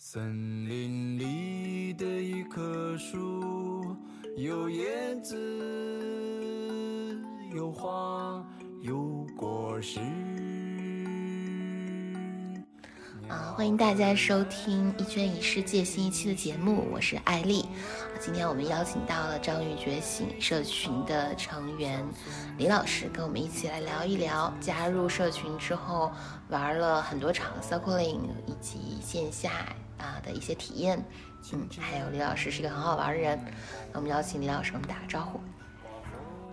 [0.00, 3.96] 森林里的一棵树，
[4.36, 5.36] 有叶子，
[7.52, 8.46] 有花，
[8.80, 9.98] 有果实。
[13.28, 17.64] 啊，欢迎大家收听《一圈一世界》新一期的节目，我是艾丽。
[18.20, 22.06] 今天我们邀请到了章鱼觉醒社群的成员
[22.56, 26.12] 李老师，跟我们一起来聊一聊加入社群之后
[26.50, 29.50] 玩了很多场 circling 以及线下
[29.98, 31.02] 啊的一些体验。
[31.52, 33.38] 嗯，还有李老师是一个很好玩的人，
[33.92, 35.40] 那我们邀请李老师跟我们打个招呼。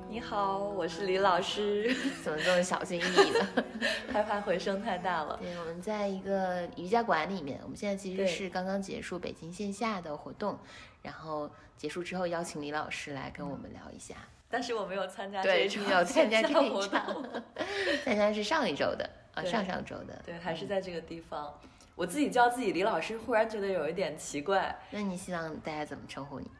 [0.07, 1.93] 你好，我是李老师。
[2.23, 3.63] 怎么这么小心翼翼的？
[4.13, 5.37] 害怕回声太大了。
[5.41, 10.57] 对，我们在一个瑜伽馆里面，我们现在其实是刚刚结束北京线下的活动，
[11.01, 14.15] 然后结束之后邀请李老师来跟我们聊一下。
[14.47, 17.29] 但是我没有参加这对，一场没有参加这线下一场活动。
[18.05, 20.21] 参加是上一周的啊，上上周的。
[20.25, 21.53] 对，还是在这个地方。
[21.95, 24.77] 我自己叫自己李老师，忽然觉得有一点奇怪。
[24.91, 26.51] 那你希望大家怎么称呼你？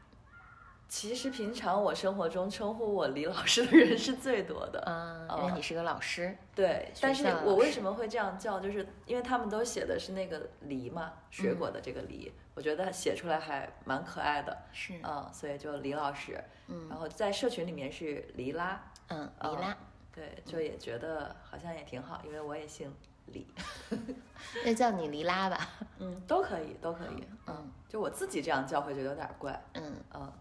[0.87, 4.79] 其实平常我生活中称呼我李老师的人是最多的。
[4.81, 6.37] 啊，哦因为你是个老师。
[6.53, 8.59] 对，但是我为什么会这样叫？
[8.59, 14.55] 就是因为他们都写的是那个梨嘛，水果的这个梨，我觉得写出来还蛮可爱的。
[14.71, 16.41] 是，嗯，所以就李老师。
[16.67, 18.79] 嗯然后在社群里面是黎拉。
[19.09, 19.77] 嗯，黎拉嗯，
[20.13, 22.93] 对，就也觉得好像也挺好，因为我也姓
[23.27, 23.47] 李。
[24.63, 25.67] 那叫你黎拉吧。
[25.99, 27.23] 嗯，都可以，都可以。
[27.47, 29.59] 嗯就我自己这样叫会觉得有点怪。
[29.73, 30.31] 嗯，嗯，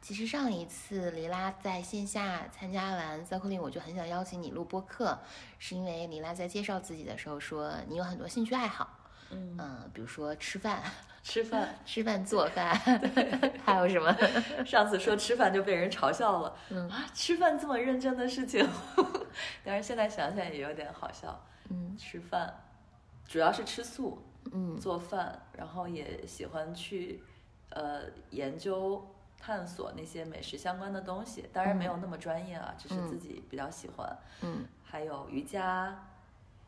[0.00, 5.18] 其实上一次黎拉在线下参加完 circling，我就很想邀请你录播客，
[5.58, 8.98] 是因为黎拉在介绍自己的时候说你有很多兴趣爱好。
[9.30, 10.82] 嗯嗯，比如说吃饭、
[11.22, 12.74] 吃饭，吃饭做饭，
[13.64, 14.16] 还有什么？
[14.64, 16.56] 上次说吃饭就被人嘲笑了。
[16.70, 18.66] 嗯啊，吃饭这么认真的事情，
[19.64, 21.38] 但是现在想想也有点好笑。
[21.70, 21.96] 嗯。
[21.96, 22.54] 吃饭
[23.26, 24.78] 主要是吃素，嗯。
[24.78, 27.22] 做饭，然后也喜欢去
[27.70, 29.04] 呃研究。
[29.42, 34.18] 探索那些美食相关的东西，当然没有那么专业啊，只是自己比较喜欢。
[34.42, 34.66] 嗯。
[34.84, 35.98] 还有瑜伽、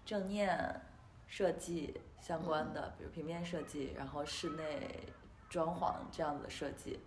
[0.07, 0.81] 正念、
[1.27, 5.07] 设计相关的，比如平面设计，然后室内
[5.51, 6.99] 装潢这样子的设计，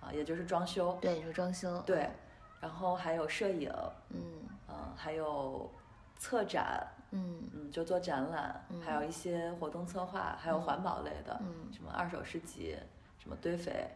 [0.00, 0.96] 啊，也就是装修。
[1.02, 1.82] 对，就是装修。
[1.82, 2.08] 对，
[2.60, 3.68] 然后还有摄影，
[4.10, 4.20] 嗯。
[4.68, 5.68] 嗯，还有
[6.18, 12.76] 策展，嗯嗯，就做展览，还有一些活动策划，还有环保类的，嗯什么二手市集，
[13.18, 13.88] 什么堆肥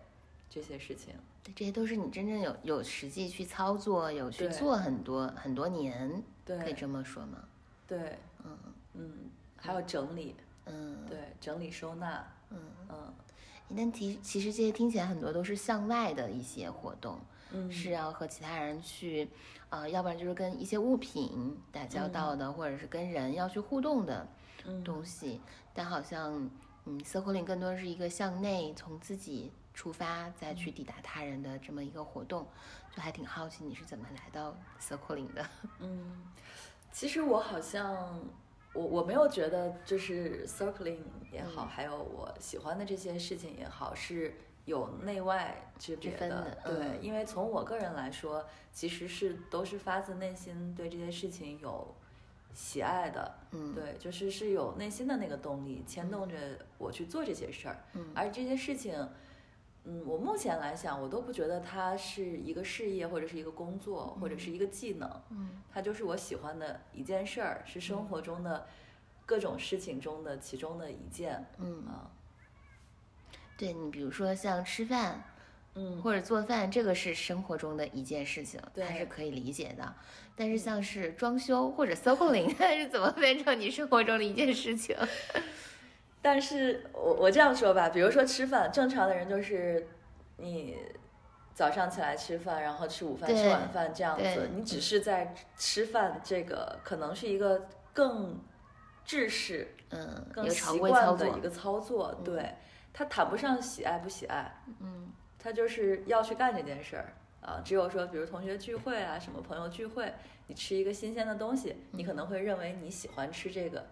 [0.50, 1.14] 这些事情。
[1.42, 7.44] 对，这些都是你真正有有实际去操作，有去做很多很多年，对可以这么说吗？
[7.86, 8.58] 对，嗯
[8.94, 9.12] 嗯，
[9.56, 10.34] 还有整理，
[10.66, 12.58] 嗯对，整理收纳，嗯。
[12.88, 13.14] 嗯
[13.76, 17.18] 但其其实这些听起来很多都是向外的一些活动，
[17.54, 19.28] 嗯，是要和其他人去，
[19.70, 24.26] 呃，要不然就是跟一些物品打交道的，或者是跟人要去互动的
[24.64, 25.40] 嗯东西。
[25.72, 26.50] 但好像，
[26.84, 32.46] 嗯，circling 更多是一个向内，从自己出发，再去抵达他人的这么一个活动。
[32.94, 35.44] 就还挺好奇你是怎么来到 circling 的。
[35.80, 36.22] 嗯，
[36.92, 38.20] 其实我好像
[38.72, 40.98] 我我没有觉得就是 circling
[41.32, 44.32] 也好，嗯还有我喜欢的这些事情也好，是
[44.64, 47.02] 有内外之别的对，嗯。
[47.02, 51.94] 因为从我个人来说，其实是都是发自内心对这些事情有
[52.54, 53.34] 喜爱的。
[53.50, 56.36] 嗯，对，就是是有内心的那个动力牵动着
[56.78, 58.06] 我去做这些事儿，嗯。
[58.14, 59.08] 而这些事情，
[59.84, 65.62] 嗯，我目前来讲，我都不觉得它是一个事业或者是一个工作或者是一个技能，嗯。
[65.70, 68.66] 它就是我喜欢的一件事儿，是生活中的
[69.26, 72.10] 各种事情中的其中的一件，嗯，啊，
[73.56, 75.22] 对你比如说像吃饭，
[75.74, 79.94] 嗯，或者做饭，这个是生活中的一件事情，对它是可以理解的。
[80.36, 84.96] 但是像是装修或者 circling， 它是怎么变成你生活中的一件事情？
[86.20, 89.86] 但是我我这样说吧，比如说吃饭，正常的人就是
[90.38, 90.76] 你
[91.54, 98.40] 早上起来吃饭，然后吃午饭、吃晚饭这样子，你只是在吃饭这个可能是一个更
[99.04, 101.40] 制式、嗯，一更习惯的一。
[101.40, 102.54] 个操作，对，
[102.96, 107.12] 它谈不上喜爱不喜爱，嗯他就是要去干这件事儿
[107.42, 107.60] 啊。
[107.62, 110.14] 只有说，比如同学聚会啊，什么朋友聚会，
[110.46, 113.84] 你吃一个新鲜的东西，你可能会认为你喜欢吃这个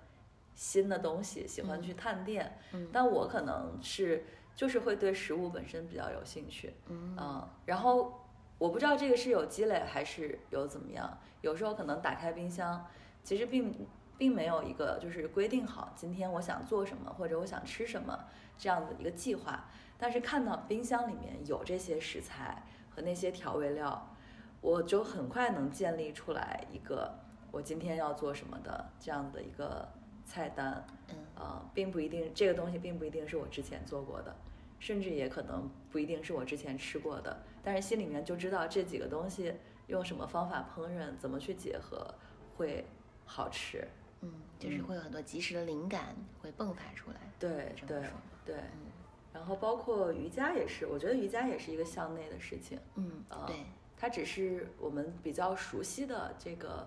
[0.55, 2.57] 新的东西，喜欢去探店。
[2.73, 8.25] 嗯但我可能是就是会对食物本身比较有兴趣，嗯嗯，然后
[8.57, 12.87] 我不知道这个是有积累还是有怎么样，有时候可能打开冰箱，
[13.25, 18.17] 其实并并没有一个就是规定好今天我想做什么或者我想吃什么
[18.63, 19.65] 这样的一个计划，
[19.99, 22.63] 但是看到冰箱里面有这些食材
[22.95, 24.15] 和那些调味料，
[24.61, 27.13] 我就很快能建立出来一个
[27.51, 29.89] 我今天要做什么的这样的一个
[30.25, 34.33] 菜单，嗯呃，并不一定这个东西并不一定是我之前做过的，
[34.79, 39.53] 甚至也可能不一定是我之前吃过的，但是心里面就知道这几个东西
[39.89, 42.15] 用什么方法烹饪，怎么去结合
[42.57, 42.87] 会
[43.25, 43.85] 好吃。
[44.21, 47.17] 嗯，就是会有很多及时的灵感会迸发出来。
[47.41, 48.01] 对对
[48.45, 48.93] 对，嗯。
[49.33, 52.79] 然后包括瑜伽也是，我觉得瑜伽也是一个向内的事情。
[52.97, 53.57] 嗯，啊对，
[53.97, 56.87] 它只是我们比较熟悉的这个，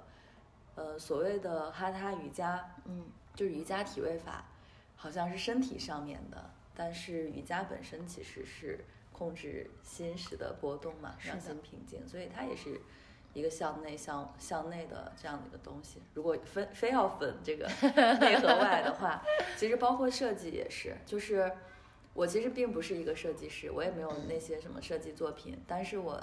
[0.76, 4.46] 呃，所谓的哈他瑜伽，嗯就是瑜伽体位法，
[4.96, 12.80] 好像是身体上面的，但是瑜伽本身其实是控制心识的波动嘛，让心平静，所以它也是
[13.36, 16.02] 一个向内向向内的这样的一个东西。
[16.14, 17.68] 如果分非要分这个
[18.20, 19.22] 内和外的话，
[19.58, 21.52] 其实包括设计也是，就是
[22.14, 26.20] 我其实并不是一个设计师，我也没有那些什么设计作品，但是我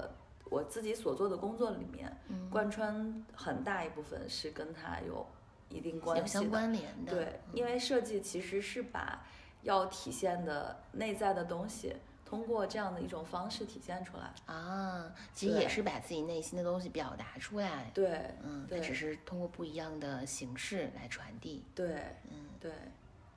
[0.49, 5.25] 我自己所做的工作里面，嗯，贯穿很大一部分是跟它有
[5.69, 6.49] 一定关系的。
[6.49, 7.13] 关联的。
[7.13, 9.23] 对，因为设计其实是把
[9.61, 11.95] 要体现的内在的东西，
[12.33, 14.33] 通过这样的一种方式体现出来。
[14.47, 17.91] 啊，其实也是把自己内心的东西表达出来。
[17.93, 21.63] 对，嗯，它对只是通过不一样的形式来传递。
[21.75, 22.71] 对，嗯，对，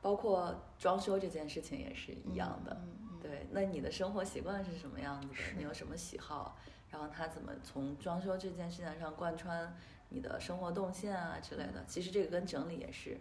[0.01, 2.75] 包括装修这件事情也是一样的。
[3.21, 5.35] 对，那你的生活习惯是什么样子的？
[5.59, 6.57] 你有什么喜好？
[6.91, 9.77] 然后它怎么从装修这件事情上贯穿
[10.09, 11.85] 你的生活动线啊之类的？
[11.87, 13.19] 其实这个跟整理也是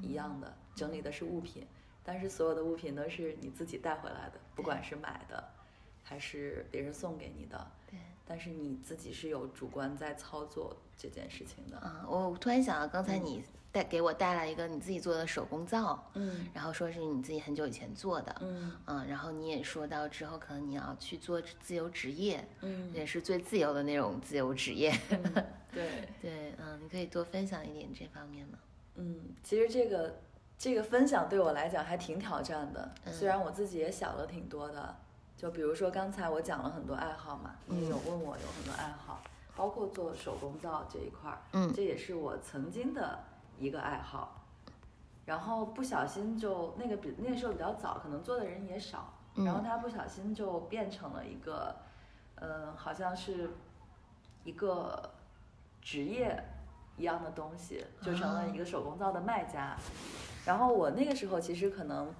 [0.00, 1.66] 一样的，整理的是物品，
[2.04, 5.42] 但是所有的物品都是你自己带回来的，不管是买的
[6.02, 7.98] 还是别人送给你的，对。
[8.24, 11.76] 但是你自己是有主观在操作这件事情的。
[11.78, 24.92] 啊，我突然想到，刚才你带给我带来一个你自己做的手工皂，嗯然后说是你自己很久以前做的，嗯嗯，然后你也说到之后可能你要去做自由职业，嗯也是最自由的那种自由职业。
[25.10, 26.08] 嗯， 对。
[26.22, 28.58] 对，嗯，你可以多分享一点这方面吗？
[28.94, 30.20] 嗯，其实这个
[30.62, 34.94] 这个分享对我来讲还挺挑战的，嗯虽然我自己也想了挺多的。
[35.36, 39.20] 就比如说刚才我讲了很多爱好嘛，你有问我有很多爱好，
[39.56, 43.18] 包括做手工皂这一块儿，嗯这也是我曾经的
[43.58, 44.40] 一个爱好。
[45.26, 51.74] 然后不小心就那个比那个时候比较早，可能做的人也少，嗯然后它不小心就变成了一个，
[52.36, 53.50] 嗯、好像是
[54.44, 55.10] 一个
[55.80, 56.40] 职业
[56.96, 59.76] 一样的东西，就成了一个手工皂的卖家。
[60.44, 62.12] 然后我那个时候其实可能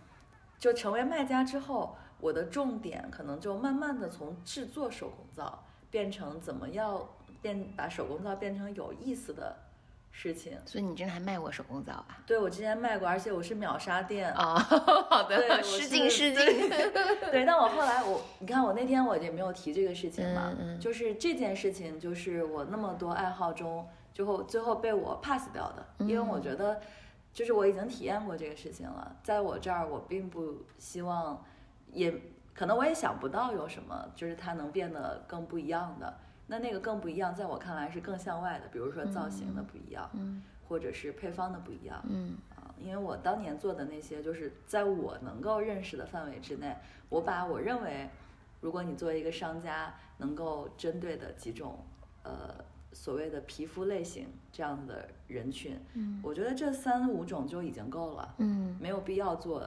[0.58, 7.00] 就成为卖家之后，我的重点可能就慢慢的从制作手工皂变成怎么样
[7.40, 9.56] 变把手工皂变成有意思的
[10.12, 10.56] 事情。
[10.64, 12.22] 所以你真的还卖过手工皂啊？
[12.24, 14.32] 对我之前卖过，而且我是秒杀店。
[14.34, 14.54] 哦，
[15.10, 16.68] 好的，失敬失敬。
[17.32, 26.42] 对，但我后来我，你看我那天我也没有提这个事情嘛，嗯嗯就是这件事情，就是我那么多爱好中，最后最后被我 pass 掉的，因为我嗯。
[26.42, 26.80] 觉得，
[27.32, 31.42] 就是我已经体验过这个事情了，在我这儿我并不希望，
[31.92, 32.12] 也
[32.54, 36.18] 可能我也想不到有什么，就是它能变得更不一样的。
[36.46, 40.42] 那那个更不一样，在我看来是更向外的，比如说造型的不一样，嗯。
[40.68, 42.36] 或者是配方的不一样，嗯。
[42.56, 46.76] 啊，因为我当年做的那些，就是在我能够认识的范围之内，
[47.08, 48.10] 我把我认为，
[48.60, 51.78] 如果你作为一个商家能够针对的几种，
[52.22, 52.54] 呃，
[52.92, 59.66] 所谓的皮肤类型这样的人群，嗯我觉得这三五种就已经够了，嗯没有必要做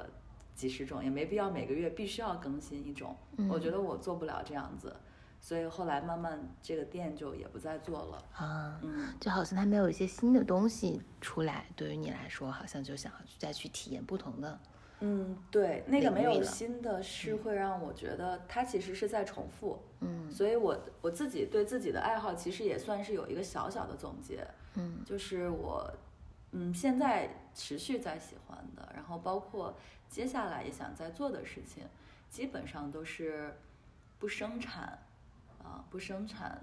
[0.53, 3.15] 几十种，也没必要每个月必须要更新一种。
[3.37, 4.95] 嗯我觉得我做不了这样子，
[5.41, 8.23] 所以后来慢慢这个店就也不再做了。
[8.33, 14.59] 啊，嗯，就好像它没有一些新的东西出来，对于你来说，好像就想要再去体验不同的。
[15.01, 25.91] 嗯，对，那个没有新的是会让我觉得它其实是在重复，嗯所以我我自己对自己的爱好其实也算是有一个小小的总结，嗯就是我
[26.51, 29.75] 嗯现在持续在喜欢的，然后包括
[30.07, 31.83] 接下来也想在做的事情，
[32.29, 33.53] 基本上都是
[34.17, 34.97] 不生产
[35.61, 36.61] 啊、不生产，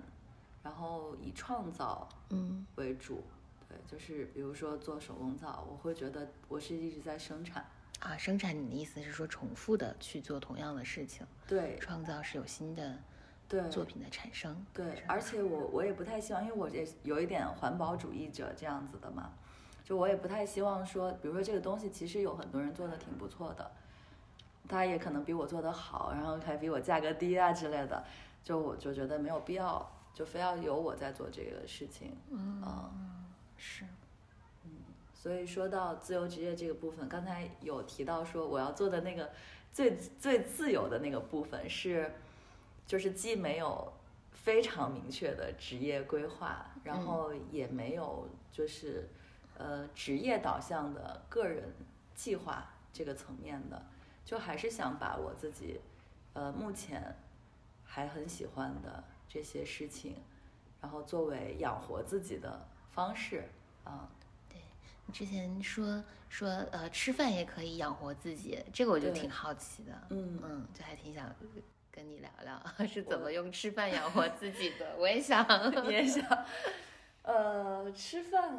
[0.63, 3.23] 然后以创造嗯为主。
[3.69, 7.65] 对，就是比如说做手工皂，我会觉得我是一直在生产。
[8.03, 12.99] 啊，生产你的意思是说重复的去做同样的事情，对创造是有新的
[13.49, 14.67] 对作品的产生。
[14.75, 19.31] 对是，而且我我也不太希望，因为我也有一点环保主义者这样子的嘛，
[19.85, 23.71] 就我也不太希望说，比如说这个东西其实有很多人做的挺不错的，
[24.69, 28.05] 他也可能比我做的好，然后还比我价格低啊之类的，
[28.43, 32.91] 就我就觉得没有必要，就非要有我在做这个事情，嗯啊
[33.57, 33.85] 是，
[35.23, 39.31] 所以说到自由职业这个部分，刚才有提到说我要做的那个
[39.73, 42.13] 最最自由的那个部分是，
[42.85, 43.93] 就是既没有
[44.33, 49.09] 非常明确的职业规划，然后也没有就是
[49.57, 51.73] 呃职业导向的个人
[52.17, 53.81] 计划这个层面的，
[54.25, 55.81] 就还是想把我自己
[56.33, 57.15] 呃目前
[57.85, 60.17] 还很喜欢的这些事情，
[60.81, 63.45] 然后作为养活自己的方式
[63.85, 64.11] 啊。
[65.07, 70.39] 你之前说说呃吃饭也可以养活自己，这个我就挺好奇的，嗯。
[70.43, 71.35] 嗯，就还挺想
[71.91, 75.45] 跟你聊聊 是怎么用吃饭养活自己的，我也想，
[75.87, 76.45] 你也想，
[77.23, 78.59] 呃，吃饭，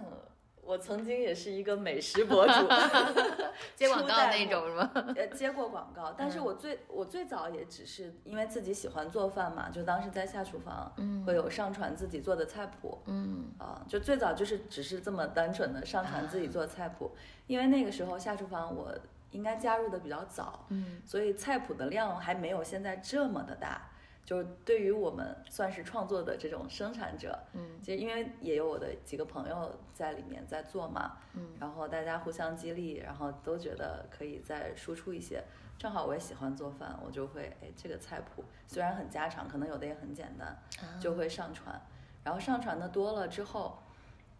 [0.65, 2.53] 我曾经也是一个美食博主，
[3.75, 4.91] 接广告那种是吗？
[5.15, 17.11] 呃，接过广告，但是嗯我最我最早也只是因为自己喜欢做饭嘛，就当时在下厨房，嗯会有上传自己做的菜谱，嗯啊，就最早就是只是这么单纯的上传自己做菜谱，
[17.47, 18.93] 因为那个时候下厨房我
[19.31, 23.89] 应该加入的比较早，嗯所以菜谱的量还没有现在这么的大。
[24.25, 35.43] 就是对于我们算是创作的这种生产者，嗯其实因为也有我的几个朋友在里面在做嘛，嗯然后大家互相激励，然后都觉得可以再输出一些。
[35.77, 40.47] 正好我也喜欢做饭，我就会哎这个菜谱虽然很家常，可能有的也很简单，
[40.79, 41.81] 啊就会上传。
[42.23, 43.77] 然后上传的多了之后，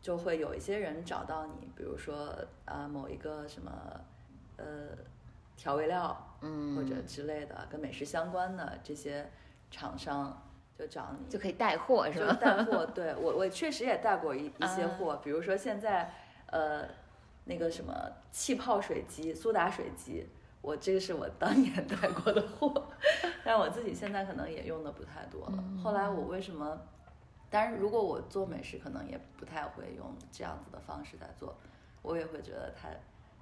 [0.02, 3.72] 就会有一些人找到你，比如说啊某一个什么
[4.56, 4.66] 呃
[5.58, 9.30] 调味料嗯，或者之类的跟美食相关的这些
[9.74, 10.40] 厂商
[10.78, 12.38] 就找你，就可以带货是就是吧？
[12.40, 16.14] 带货，对我我确实也带过一一些啊货，比如说现在
[16.48, 16.86] 呃
[17.46, 17.94] 那个什么
[18.32, 20.28] 气泡水机、苏打水机，
[20.62, 22.88] 我这个是我当年带过的货，
[23.44, 25.54] 但我自己现在可能也用的不太多了。
[25.58, 26.80] 嗯后来我为什么？
[27.50, 31.56] 当然，如果我做美食，可能也不太会用这样子的方式在做，
[32.02, 32.90] 我也会觉得它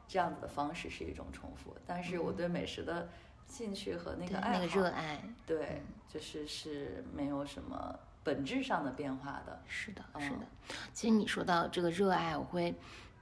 [0.05, 1.73] 这样子的方式是一种重复。
[1.85, 3.07] 但是我对美食的
[3.48, 9.62] 兴趣和那个爱好，那个热爱，对，就是是没有什么本质上的变化的。
[9.67, 10.39] 是的，嗯是的。
[10.93, 12.74] 其实你说到这个热爱，我会，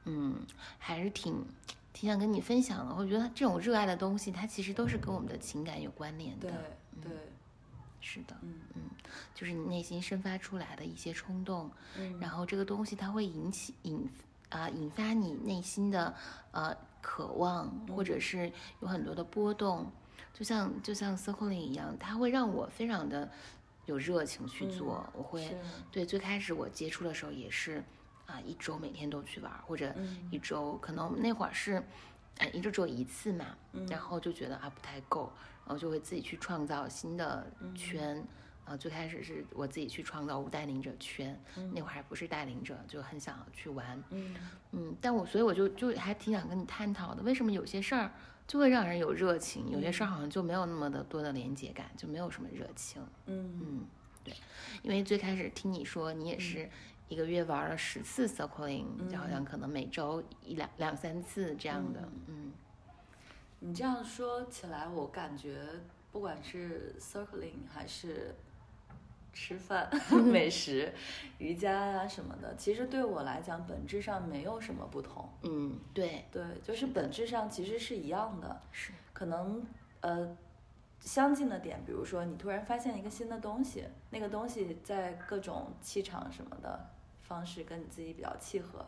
[0.05, 0.35] 嗯，
[0.77, 1.45] 还是挺
[1.93, 2.95] 挺想跟你分享的。
[2.95, 6.49] 我觉得这种热爱的东西，它其实都是跟我们的情感有关联的。
[6.49, 7.11] 对对，
[8.01, 8.59] 是的，嗯
[9.33, 14.07] 就是你内心生发出来的一些冲动，嗯然后这个东西它会引起引
[14.49, 16.13] 啊、引发你内心的
[16.51, 19.91] 呃渴望，或者是有很多的波动，
[20.39, 23.29] 就像就像 circling 一样，它会让我非常的
[23.86, 25.05] 有热情去做。
[25.13, 25.53] 我会
[25.91, 27.84] 对最开始我接触的时候也是
[28.25, 31.84] 啊、一周每天都去玩，或者嗯一周可能我们那会儿是。
[32.38, 35.29] 哎，一周只有一次嘛，嗯然后就觉得啊不太够，
[35.65, 38.25] 然后就会自己去创造新的圈，
[38.63, 41.38] 啊，最开始是我自己去创造无带领者圈，
[41.74, 44.34] 那会儿还不是带领者，就很想去玩，嗯
[44.72, 48.10] 嗯，但我所以我就就还挺想跟你探讨的，为什么有些事儿
[48.49, 53.59] 就会让人有热情，有些事儿好像就没有那么的多的连接感，就没有什么热情，嗯。
[53.61, 53.85] 嗯，
[54.23, 54.33] 对，
[54.81, 56.67] 因为最开始听你说你也是
[57.09, 62.51] 一个月玩了十次 circling，、就好像可能每周一两两三次这样的，嗯。
[63.59, 65.61] 你这样说起来，我感觉
[66.11, 68.33] 不管是 circling 还是
[69.39, 70.93] 吃饭、 美食、
[71.38, 75.29] 瑜伽呀、什么的，其实对我来讲本质上没有什么不同。
[75.43, 78.62] 嗯，对，对，就是本质上其实是一样的。
[78.74, 79.65] 是，可能
[80.01, 80.36] 呃
[81.00, 86.89] 相近的点，比如说你突然发现一个新的东西，那个东西在各种气场什么的
[87.22, 88.86] 方式跟你自己比较契合，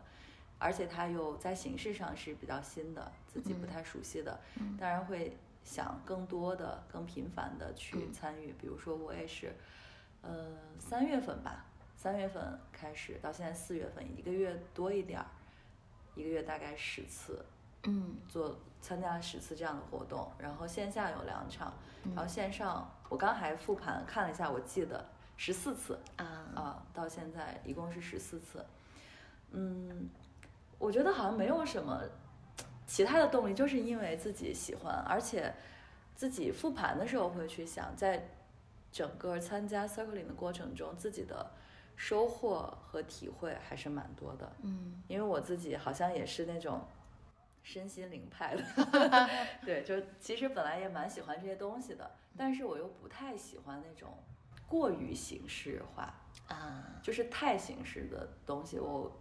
[0.59, 4.37] 而且它又在形式上是比较新的，自己不太熟悉的，
[4.77, 8.53] 当然会想更多的、更频繁的去参与。
[8.59, 9.55] 比如说我也是，
[10.21, 10.47] 呃，
[10.79, 15.25] 三月份吧，三月份开始到现在四月份，一个月多一点儿，
[16.15, 17.45] 一个月大概十次，
[17.83, 18.17] 嗯。
[18.27, 21.71] 做参加了十次这样的活动，然后线下有两场，
[22.15, 25.05] 然后线上我刚还复盘看了一下，我记得
[25.37, 26.25] 十四次啊，
[26.55, 28.65] 啊，到现在一共是十四次。
[29.51, 30.09] 嗯，
[30.79, 32.01] 我觉得好像没有什么
[32.87, 35.53] 其他的动力，就是因为自己喜欢，而且
[36.15, 38.27] 自己复盘的时候会去想，在
[38.91, 41.51] 整个参加 circling 的过程中，自己的
[41.95, 44.51] 收获和体会还是蛮多的。
[44.63, 46.81] 嗯因为我自己好像也是那种
[47.63, 48.63] 身心灵派的，
[49.65, 54.09] 对，就其实本来也蛮喜欢这些东西的，但是我又不太喜欢那种
[54.67, 56.13] 过于形式化，
[56.47, 59.11] 啊，就是太形式的东西，我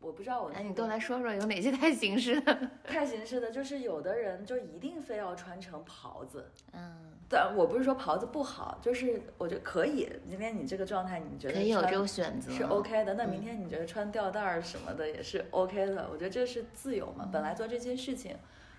[0.00, 2.70] 我不知道我哎，你都来说说有哪些太形式的？
[2.84, 6.50] 太形式的，就是有的人就一定非要穿成袍子。
[6.72, 10.08] 嗯，但我不是说袍子不好，就是我觉得可以。
[10.28, 13.14] 今天你这个状态，你觉得穿可以有这种选择，是 OK 的。
[13.14, 17.28] 那明天你觉得穿吊带儿什么的也是 OK 的，我觉得这是自由嘛。
[17.32, 18.36] 本来做这些事情，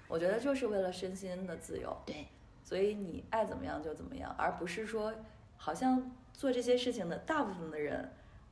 [0.07, 2.27] 我觉得就是为了身心的自由，对，
[2.63, 5.13] 所以你爱怎么样就怎么样，而不是说
[5.57, 8.09] 好像做这些事情的大部分的人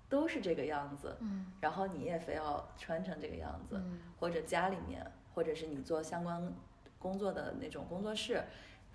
[0.10, 6.54] 都是这个样子，嗯然后你也非要穿成这个样子，嗯或者家里面，或者是你做相关
[7.00, 8.44] 工作的那种工作室，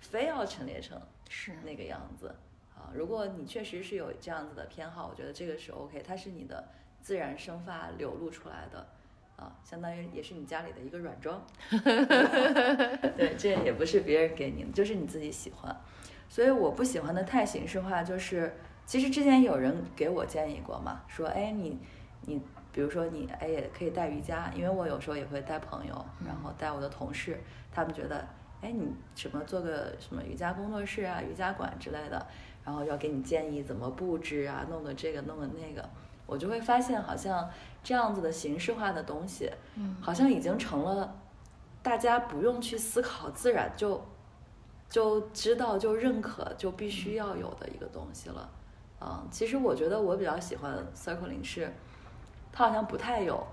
[0.01, 2.35] 非要陈列成是那个样子
[2.75, 2.91] 啊。
[2.93, 6.67] 如果你确实是有这样子的偏好，我觉得这个是 OK，它是你的
[7.01, 8.85] 自然生发流露出来的
[9.37, 11.41] 啊，相当于也是你家里的一个软装。
[13.15, 15.75] 对，这也不是别人给你的，就是你自己喜欢。
[16.27, 18.55] 所以我不喜欢的太形式化，就是
[18.85, 21.79] 其实之前有人给我建议过嘛，说哎你
[22.25, 22.41] 你
[22.71, 27.39] 比如说你哎也可以带瑜伽，因为我有时候也会带朋友，然后带我的同事，
[27.71, 28.25] 他们觉得
[28.61, 32.25] 哎你什么做个什么瑜伽工作室啊、瑜伽馆之类的，
[32.63, 35.89] 然后要给你建议怎么布置啊，弄个这个弄个那个，
[36.25, 37.49] 我就会发现好像
[37.83, 41.19] 这样子的形式化的东西，嗯好像已经成了
[41.81, 43.99] 大家不用去思考，自然就
[44.87, 48.49] 就知道、就认可、就必须要有的一个东西了。
[48.99, 51.73] 嗯，其实我觉得我比较喜欢 circling 是，
[52.51, 53.47] 它好像不太有，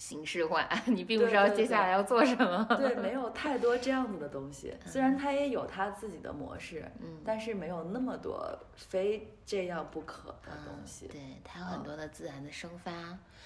[0.00, 2.64] 形式化， 你并不知道接下来要做什么。
[2.78, 4.74] 对， 没有太多这样子的东西。
[4.86, 11.06] 虽然它也有它自己的模式，嗯但是没有那么多非这样不可的东西。
[11.08, 12.90] 对，它有很多的自然的生发。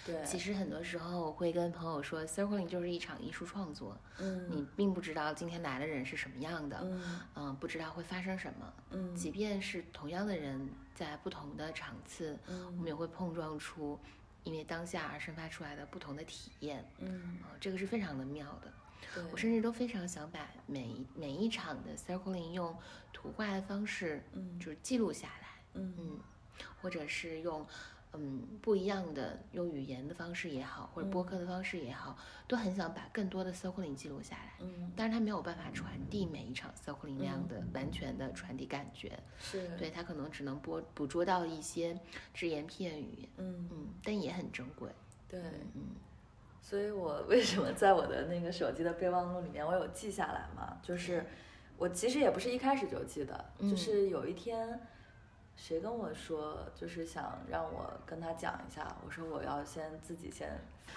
[0.06, 8.72] 对，其实很多时候我会跟朋友说，circling 就是一场艺术创作，嗯你并不知道今天来的人是什么样的，嗯嗯，不知道会发生什么。
[8.92, 13.98] 嗯即便是同样的人，在不同的场次，我嗯们也会碰撞出
[14.44, 16.84] 因为当下而生发出来的不同的体验。
[16.98, 18.72] 嗯，啊、这个是非常的妙的。
[19.14, 22.74] 对，我甚至都非常想把每一每一场的 circling 用
[23.12, 26.20] 图画的方式，嗯就是记录下来，嗯嗯，
[26.80, 27.66] 或者是用
[28.16, 32.16] 嗯不一样的用语言的方式也好，或者播客的方式也好，
[32.46, 34.52] 都很想把更多的 circling 记录下来。
[34.60, 34.92] 嗯。
[34.96, 41.98] 但是他没有办法传递每一场 circling 那样的完全的传递感觉，是，对，他可能只能播捕捉到一些
[42.32, 43.68] 只言片语，嗯。
[43.70, 44.88] 嗯，但也很珍贵，
[45.28, 45.40] 对。
[45.74, 45.94] 嗯。
[46.60, 50.78] 所以我为什么在我的那个手机的备忘录里面，我有记下来嘛？
[50.82, 51.26] 就是
[51.76, 53.68] 我其实也不是一开始就记得，嗯。
[53.68, 54.80] 就是有一天
[55.56, 60.50] 谁跟我说，就是想让我跟他讲一下，我说我要先自己先，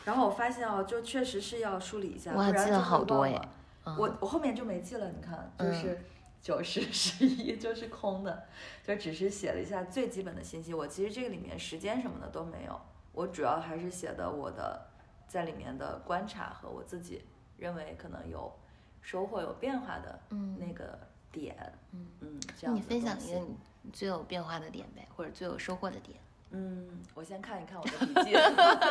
[0.06, 3.50] 然后我发现哦，就确实是要梳理一下，哇记了不然就好多哎忘了
[3.86, 3.98] 嗯。
[3.98, 5.74] 我我后面就没记了，你看，就嗯。
[5.74, 6.00] 是
[6.42, 8.44] 九十 十一就是空的，
[8.86, 10.74] 就只是写了一下最基本的信息。
[10.74, 12.80] 我其实这个里面时间什么的都没有，
[13.12, 14.88] 我主要还是写的我的
[15.28, 17.24] 在里面的观察和我自己
[17.58, 18.52] 认为可能有
[19.02, 20.58] 收获、有变化的嗯。
[20.60, 20.98] 那个
[21.32, 21.56] 点，
[21.92, 22.08] 嗯。
[22.22, 22.40] 嗯，
[22.74, 23.56] 你分享一个你
[23.92, 26.18] 最有变化的点呗，或者最有收获的点。
[26.52, 28.38] 嗯，我先看一看我的笔记。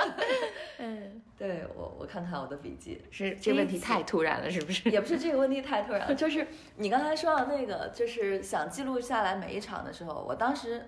[0.79, 3.03] 嗯，对我，我看看我的笔记。
[3.11, 4.91] 是这个问题太突然了，是不是？
[4.91, 10.87] 也不是这个问题太突然了， 就是你刚才说到那个，就是想记录下来每一场的时候，我当时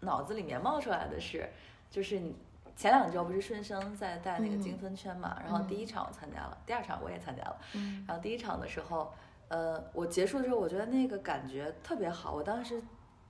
[0.00, 1.48] 脑子里面冒出来的是，
[1.90, 2.36] 就是你
[2.76, 9.14] 前两周不是顺生在带那个金分圈嘛，然后第一场我参加了，第二场我也参加了，嗯然后第一场的时候，
[9.48, 12.82] 呃，我结束的时候，我觉得那个感觉特别好，我当时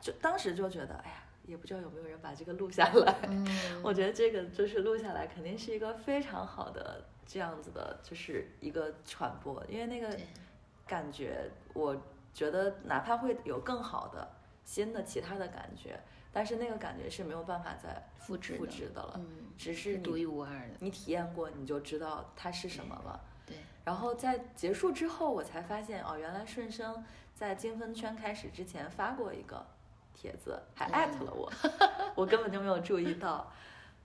[0.02, 3.46] 就当时就觉得，哎呀，也不知道有没有人把这个录下来，嗯
[3.82, 10.18] 我觉得这个就是录下来，肯定是一个非常好的这样子的，就是一个传播，因为那个
[10.86, 11.96] 感觉，我
[12.34, 14.28] 觉得哪怕会有更好的
[14.64, 15.98] 新的其他的感觉，
[16.32, 20.74] 但是那个感觉是没有办法再复复制的制的了，嗯，只是是独一无二的。
[20.80, 23.20] 你体验过，你就知道它是什么了。
[23.46, 29.66] 对，然后在结束之后，我才发现哦，原来顺生在金分圈开始之前发过一个
[30.22, 31.52] 帖子，还艾特了我，
[32.14, 33.50] 我根本就没有注意到。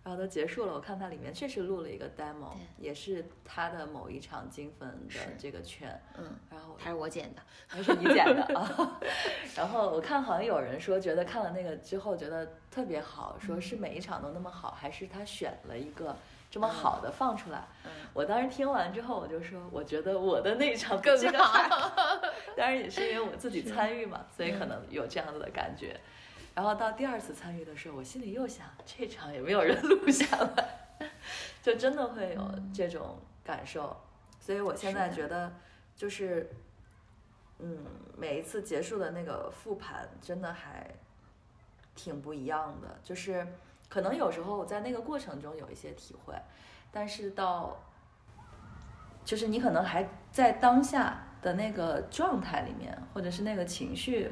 [0.04, 7.42] 然后都结束了，我看它里面确实录了一个 demo，也是他的某一场金粉的这个圈，嗯，然后还是我剪的。
[7.68, 8.98] 还是你剪的 啊。
[9.54, 16.16] 然后我看好像有人说，觉得看了那个之后觉得特别好，说是每一场都那么好，还是他选了一个
[16.50, 17.68] 这么好的放出来。
[17.86, 21.92] 嗯我当时听完之后，我就说，我觉得我的那一场更这个好。
[22.58, 26.00] 当然也是因为我自己参与嘛，所以可能有这样子的感觉。
[26.56, 30.26] 然后到第二次参与的时候，我心里又想，这场也没有人录下
[30.58, 31.10] 来，
[31.62, 33.96] 就真的会有这种感受。
[34.40, 35.54] 所以我现在觉得，
[35.96, 36.50] 就是，
[37.60, 37.86] 嗯，
[38.18, 40.90] 每一次结束的那个复盘，真的还
[41.94, 43.00] 挺不一样的。
[43.04, 43.46] 就是
[43.90, 46.34] 可能有时候我在那个过程中有一些体会，
[46.92, 47.78] 但是到，
[49.24, 54.32] 就是你可能还在当下的那个状态里面，或者是那个情绪，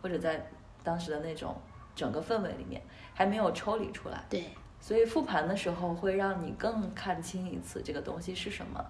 [0.00, 0.48] 或者在
[0.84, 1.56] 当时的那种
[1.94, 2.80] 整个氛围里面，
[3.14, 4.24] 还没有抽离出来。
[4.30, 8.84] 对，所以复盘的时候会让你更看清一次这个东西是什么，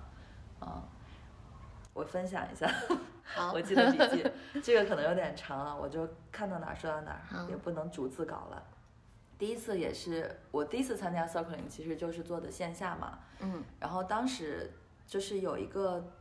[0.61, 0.83] 啊、
[1.95, 2.71] 我分享一下，
[3.25, 4.31] 好， 我记得笔记，
[4.63, 8.63] 这个可能有点长啊，我就看到哪儿说到哪儿，也不能逐字稿了。
[9.43, 13.19] 第一次也是我第一次参加 circling，其实就是做的线下嘛。
[13.41, 14.71] 嗯然后当时
[15.05, 16.13] 就是有一个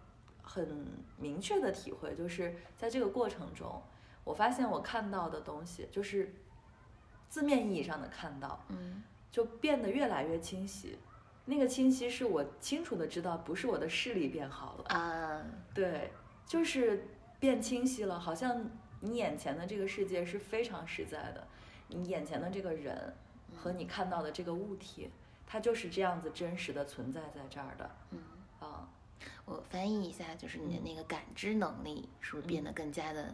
[0.41, 3.79] 很明确的体会，就是在这个过程中，
[4.23, 6.34] 我发现我看到的东西，就是
[7.29, 10.97] 字面意义上的看到，嗯就变得越来越清晰。
[11.45, 16.10] 那个清晰是我清楚的知道，不是我的视力变好了，啊，对，
[16.47, 17.05] 就是
[17.39, 18.67] 变清晰了，好像
[18.99, 21.47] 你眼前的这个世界是非常实在的，
[21.91, 23.13] 你眼前的这个人
[23.56, 25.10] 和你看到的这个物体，
[25.45, 28.19] 它就是这样子真实的存在在这儿的，嗯，
[28.60, 28.89] 啊，
[29.45, 33.34] 我翻译一下，就是你的那个感知能力是不是变得更加的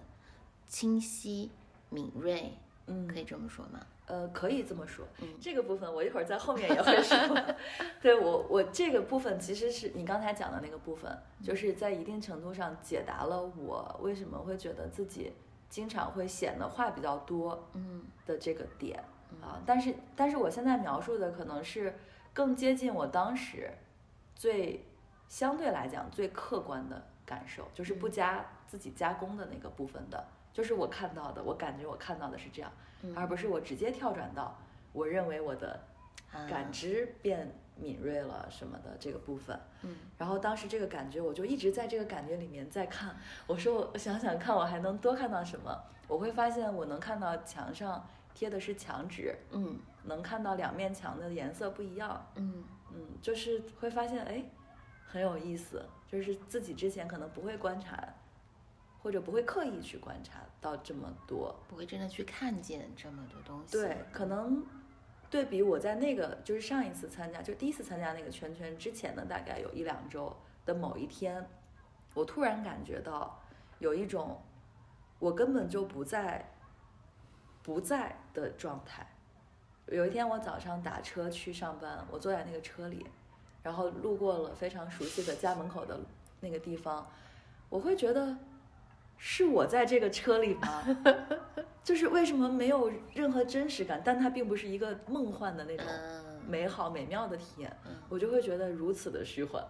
[0.67, 1.52] 清晰、
[1.89, 2.52] 敏锐？
[2.88, 3.80] 嗯，可以这么说吗？
[4.06, 5.06] 呃，可以这么说。
[5.20, 7.17] 嗯这个部分我一会儿在后面也会说。
[8.02, 11.12] 对我，我这个部分其实是你刚才讲的那个部分，
[11.43, 15.34] 就是在一定程度上解答了我为什么会觉得自己
[15.69, 19.03] 经常会显得话比较多嗯的这个点
[19.41, 19.62] 啊。
[19.65, 21.97] 但是，但是我现在描述的可能是
[22.34, 23.71] 更接近我当时
[24.36, 24.86] 最
[25.27, 32.71] 相对来讲最客观的感受，就是不加自己加工的那个部分的，就是我看到的，我感觉我看到的是这样。
[33.03, 34.58] 嗯而不是我直接跳转到
[34.91, 35.80] 我认为我的
[36.34, 39.60] 啊感知变敏锐了什么的这个部分。
[39.84, 43.16] 嗯然后当时这个感觉，我就一直在这个感觉里面在看。
[43.46, 45.84] 我说我想想看，我还能多看到什么？
[46.08, 52.26] 我会发现我能看到墙上贴的是墙纸，嗯能看到两面墙的颜色不一样。
[52.36, 52.63] 嗯
[52.94, 54.44] 嗯，就是会发现哎，
[55.06, 58.02] 很有意思，就是自己之前可能不会观察，
[59.04, 61.54] 或者不会刻意去观察到这么多。
[61.68, 63.74] 不会真的去看见这么多东西。
[63.74, 64.66] 对，可能
[65.30, 70.36] 对比我在那个就是上一次参加，就第一次参加那个圈圈之前的大概有一两周
[70.66, 71.48] 的某一天，
[72.13, 73.42] 我突然感觉到
[73.80, 74.42] 有一种
[75.20, 76.50] 我根本就不在
[77.62, 79.06] 不在的状态。
[79.88, 83.06] 有一天我早上打车去上班，我坐在那个车里，
[83.63, 86.00] 然后路过了非常熟悉的家门口的
[86.40, 87.10] 那个地方，
[87.70, 88.38] 我会觉得
[89.17, 90.84] 是我在这个车里吗？
[91.84, 99.63] 就是为什么没有任何真实感，但它并不是一个梦幻的那种嗯美好美妙的体验嗯，我就会觉得如此的虚幻。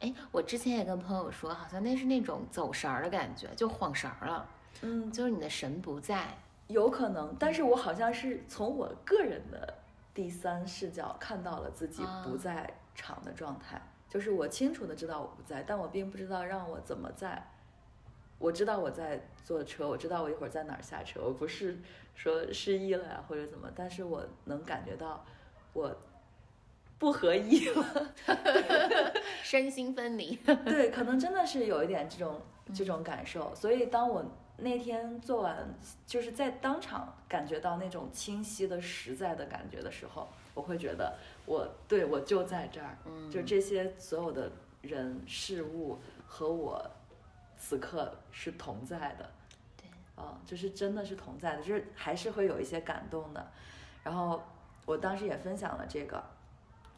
[0.00, 4.48] 哎，我之前也跟朋友说，好像那是那种走神儿的感觉，就晃神儿了，
[4.82, 6.26] 嗯，就是你的神不在。
[6.68, 9.74] 有可能，但是我好像是从我个人的
[10.14, 17.44] 第三视角看到了自己不在场的状态，就是我清楚的知道我不在，但我并不知道让我怎么在。
[18.38, 21.78] 我知道我在坐车，我知道我一会儿在哪儿下车，我不是
[22.14, 25.24] 说失忆了呀或者怎么，但是我能感觉到
[25.72, 25.96] 我
[26.98, 28.12] 不合一了。
[29.42, 30.36] 身心分离。
[30.64, 32.40] 对，可能真的是有一点这种
[32.74, 33.54] 这种感受。
[33.54, 34.24] 所以当我
[34.58, 35.74] 那天做完，
[36.06, 44.50] 就是在当场感觉到那种清晰的实在的感觉的时候，我会觉得我对我就在这儿，嗯就这些所有的
[44.82, 46.90] 人事物和我
[47.58, 49.28] 此刻是同在的。
[49.76, 53.46] 对，啊，就是真的是同在的，就是还是会有一些感动的。
[54.02, 54.40] 然后
[54.84, 56.22] 我当时也分享了这个，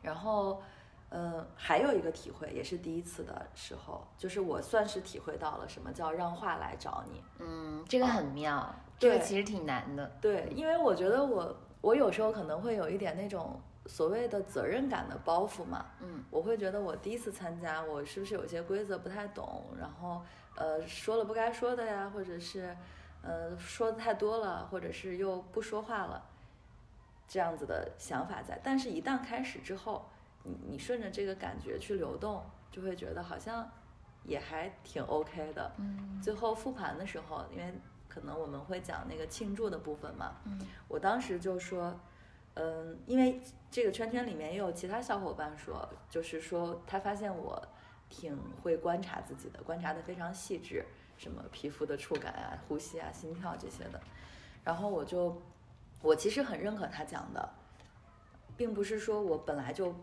[0.03, 0.63] 然后，
[1.09, 7.23] 嗯，还有一个体会，也是第一次的时候，就是我算是体会到了什么叫让话来找你。
[7.39, 10.07] 嗯，这个很妙，这个对其实挺难的。
[10.21, 20.21] 对，因为我觉得我我有时候可能会有一点那种所谓的责任感的包袱嘛，嗯我会觉得我第一次参加，我是不是有些规则不太懂，然后
[20.59, 22.77] 呃说了不该说的呀，或者是
[23.23, 26.21] 呃说的太多了，或者是又不说话了，
[27.29, 28.61] 这样子的想法在。
[28.63, 30.09] 但是，一旦开始之后，
[30.43, 33.71] 你你顺着这个感觉去流动，就会觉得好像
[34.25, 35.73] 也还挺 OK 的。
[35.79, 37.73] 嗯最后复盘的时候，因为
[38.09, 41.95] 可能我们会讲那个庆祝的部分嘛，嗯我当时就说，
[42.55, 43.41] 嗯，因为
[43.71, 47.63] 这个圈圈里面也有其他小伙伴说，就是说他发现我
[48.09, 50.85] 挺会观察自己的，观察的非常细致，
[51.17, 54.01] 什么皮肤的触感啊、呼吸啊、心跳这些的。
[54.65, 55.41] 然后我就，
[56.03, 57.49] 我其实很认可他讲的，
[58.57, 59.95] 并不是说我本来就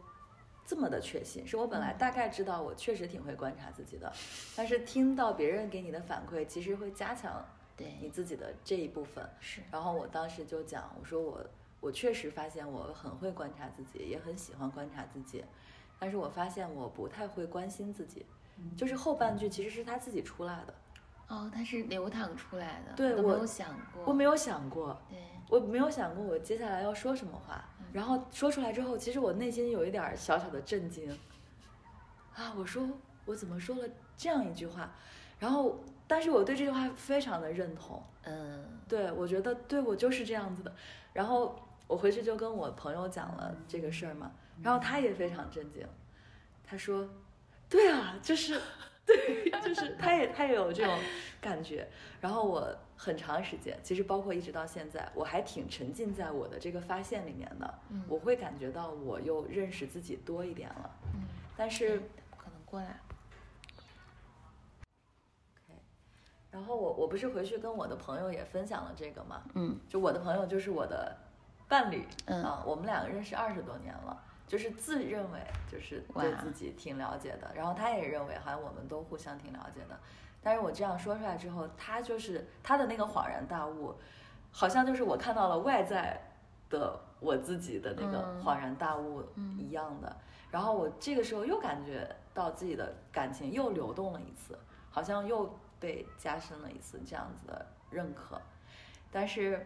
[0.66, 4.12] 这么的确信，是我本来大概知道我确实挺会观察自己的，
[4.56, 7.46] 但是听到别人给你的反馈，其实会加强
[7.78, 9.24] 对你，自己的这一部分。
[9.40, 11.46] 是，然后我当时就讲，我说我
[11.80, 15.44] 我确实发现我很会观察自己，也很喜欢观察自己，
[16.00, 18.26] 但是我发现我不太会关心自己，
[18.76, 20.74] 就是后半句其实是他自己出来的，
[21.28, 25.18] 哦，它是流淌出来的，对我没有想过，我没有想过，对，
[25.50, 31.12] 我没有想过我接下来要说什么话，然后说出来之后，其实我内心有一点小小的震惊，
[32.34, 32.88] 啊，我说
[33.26, 34.94] 我怎么说了这样一句话，
[35.40, 38.64] 然后但是我对这句话非常的认同，嗯。
[38.88, 40.72] 对，我觉得对我就是这样子的。
[41.12, 41.56] 然后
[41.88, 44.32] 我回去就跟我朋友讲了这个事儿嘛，
[44.64, 45.86] 然后他也非常震惊，
[46.64, 47.08] 他说
[47.70, 48.60] ：“对啊，就是，
[49.06, 51.00] 对，就是他也他也有这种
[51.40, 51.88] 感觉。”
[52.22, 60.90] 然后我很长时间，其实包括一直到现在，我还挺沉浸在我的这个发现里面的，嗯我会感觉到我又认识自己多一点了。
[61.14, 61.22] 嗯，
[61.56, 62.00] 但是
[62.38, 63.00] 可能过来，
[66.50, 71.16] 然后我我不是回去跟我的朋友也分享了这个嘛，嗯就我的朋友就是我的
[71.68, 75.40] 伴侣，嗯啊，我们两个认识二十多年了，就是自认为
[75.72, 80.00] 就是对自己挺了解的，然后他也认为好像我们都互相挺了解的，
[80.42, 83.96] 但是我这样说出来之后，他就是他的那个恍然大悟，
[84.52, 86.22] 好像就是我看到了外在
[86.70, 88.44] 的我自己的那个嗯。
[88.44, 89.58] 恍然大悟嗯。
[89.58, 90.16] 一样的，
[90.52, 94.58] 然后我这个时候又感觉到自己的感情又流动了一次，
[94.90, 98.40] 好像又被加深了一次这样子的认可，
[99.12, 99.66] 但是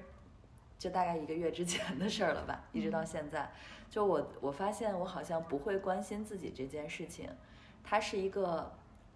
[0.77, 3.51] 就大概一个月之前的事儿了吧，一直到现在，
[3.89, 7.29] 就我我发现我好像不会关心自己这件事情，
[7.83, 8.71] 它是一个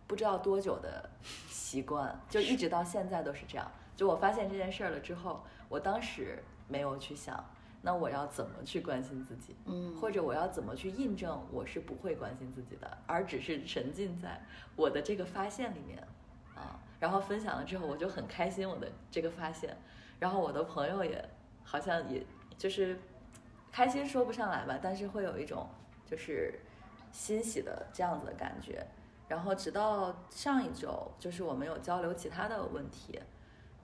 [0.07, 1.09] 不知道多久的
[1.47, 3.71] 习惯，就一直到现在都是这样。
[3.95, 7.43] 就我发现这件事儿了之后，我当时没有去想，
[7.81, 14.41] 那我要怎么去关心自己，嗯，或者我要怎么去印证我是不会关心自己的，而只是沉浸在
[14.75, 15.99] 我的这个发现里面
[16.55, 16.79] 啊。
[16.99, 19.77] 然后分享了之后，我就很开心我的这个发现，
[20.19, 21.29] 然后我的朋友也
[21.63, 22.25] 好像也
[22.57, 22.97] 就是
[23.73, 25.67] 开心说不上来吧，但是会有一种
[26.05, 26.59] 就是
[27.11, 28.85] 欣喜的这样子的感觉。
[29.27, 33.19] 然后直到上一周，就是我们有交流其他的问题，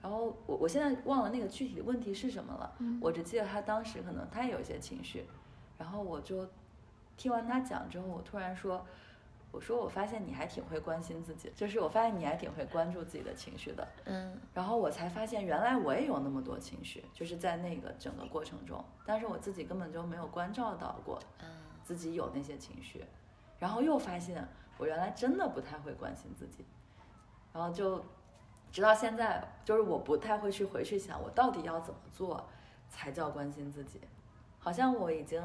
[0.00, 5.26] 然后我我现在忘了那个具体的问题是什么了，嗯我只记得他当时可能他也有一些情绪，
[5.76, 6.48] 然后我就
[7.16, 8.86] 听完他讲之后，我突然说，
[9.52, 14.40] 我说我发现你还挺会关心自己，就是我发现你还挺会关注自己的情绪的，嗯。
[14.54, 21.46] 然后我才发现原来我也有那么多情绪，就是在那个整个过程中，但是我自己根本就没有关照到过嗯
[21.82, 23.04] 自己有那些情绪，
[23.58, 24.46] 然后又发现
[24.78, 26.64] 我原来真的不太会关心自己，
[27.52, 28.04] 然后就
[28.70, 32.48] 直到现在，就是我不太会去回去想我到底要怎么做
[32.88, 34.00] 才叫关心自己，
[34.60, 35.42] 好像我已经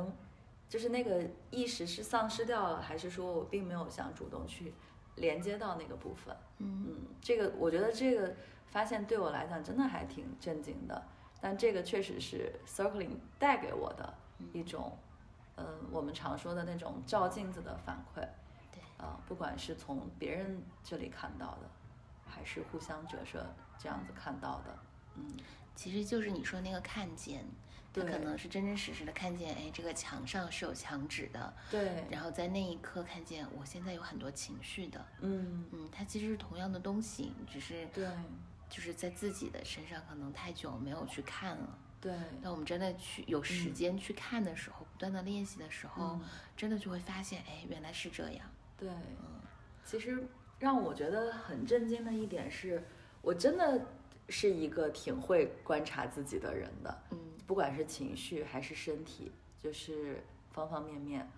[0.67, 4.73] 就是那个意识是丧失掉了，还是说我并没有想主动去
[5.15, 6.35] 连接到那个部分？
[6.57, 8.35] 嗯嗯，这个我觉得这个
[8.67, 11.07] 发现对我来讲真的还挺震惊的，
[11.39, 14.13] 但这个确实是 circling 带给我的
[14.53, 14.97] 一种，
[15.57, 18.21] 嗯，我们常说的那种照镜子的反馈。
[18.71, 21.69] 对，啊、不管是从别人这里看到的，
[22.25, 23.45] 还是互相折射
[23.77, 24.77] 这样子看到的，
[25.15, 25.31] 嗯，
[25.75, 27.45] 其实就是你说那个看见，
[27.95, 38.07] 他可能是真真实实的看见，哎，这个墙上是有墙纸的，对，然后在那一刻看见我现在有很多情绪的，嗯，嗯，它其实是同样的东西，只是对。
[38.67, 41.77] 就是在自己的身上可能太久没有去看了。
[42.01, 46.21] 对，当我们真的去有时间去看的时候，不断的练习的时候，嗯
[46.57, 48.45] 真的就会发现，哎，原来是这样。
[48.75, 49.39] 对，嗯。
[49.85, 50.27] 其实
[50.57, 52.83] 让我觉得很震惊的一点是，
[53.21, 53.79] 我真的
[54.29, 59.31] 是一个挺会观察自己的人的，嗯不管是情绪还是身体，
[59.61, 61.29] 就是方方面面，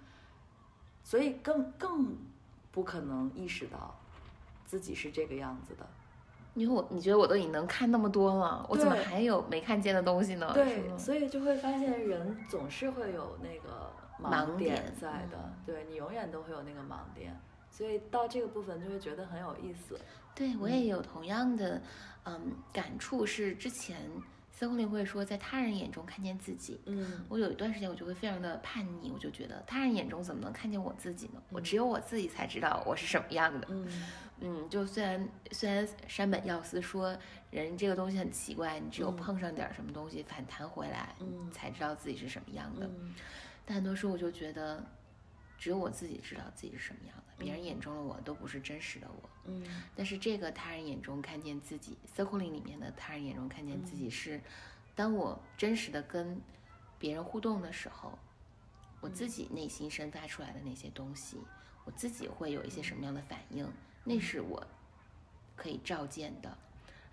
[1.03, 2.15] 所以更更
[2.71, 3.99] 不可能意识到
[4.65, 5.87] 自己是这个样子的。
[6.53, 10.49] 因为我你觉得我都已经能看那么多了，我怎么还有没看见的东西呢？
[10.55, 17.39] 对，所以就会发现人总是会有那个盲点点在的，嗯对你永远都会有那个盲点，
[17.69, 19.99] 所以到这个部分就会觉得很有意思。
[20.33, 21.79] 对我也有同样的
[22.23, 24.09] 嗯感触，是之前
[24.57, 26.81] 森林会说，在他人眼中看见自己。
[26.87, 31.39] 嗯我有一段时间，我就会非常的叛逆，我就觉得他人眼中怎么能看见我自己呢？
[31.51, 33.67] 我只有我自己才知道我是什么样的。
[33.69, 33.87] 嗯
[34.39, 37.15] 嗯，就虽然虽然山本耀司说
[37.51, 42.87] 人这个东西很奇怪，你只有嗯碰上点什么东西反弹回来，嗯才知道自己是什么样的。
[42.87, 43.13] 嗯
[43.63, 44.83] 但很多时候我就觉得，
[45.59, 49.29] 只有我自己知道自己是什么样的，别人眼中的我都不是真实的我。
[49.45, 49.83] 嗯。
[49.95, 54.41] 但是这个他人眼中看见自己，circling 里面的他人眼中看见自己是，
[54.95, 56.41] 当我真实的跟
[56.99, 58.17] 别人互动的时候，
[58.99, 61.37] 我自己内心生发出来的那些东西，
[61.85, 63.71] 我自己会有一些什么样的反应，
[64.03, 64.65] 那是我
[65.55, 66.57] 可以照见的，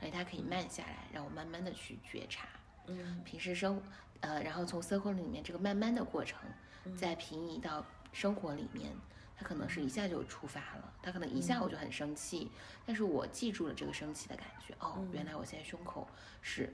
[0.00, 2.48] 而且它可以慢下来，让我慢慢的去觉察。
[2.86, 3.20] 嗯。
[3.24, 3.82] 平时生，
[4.20, 6.40] 呃，然后从 circle 里面这个慢慢的过程，
[6.84, 6.96] 嗯。
[6.96, 8.90] 再平移到生活里面，
[9.36, 12.50] 它可能是一下就触发了，他可能一下我就很生气，
[12.86, 15.10] 但是我记住了这个生气的感觉，哦，嗯。
[15.12, 16.08] 原来我现在胸口
[16.40, 16.72] 是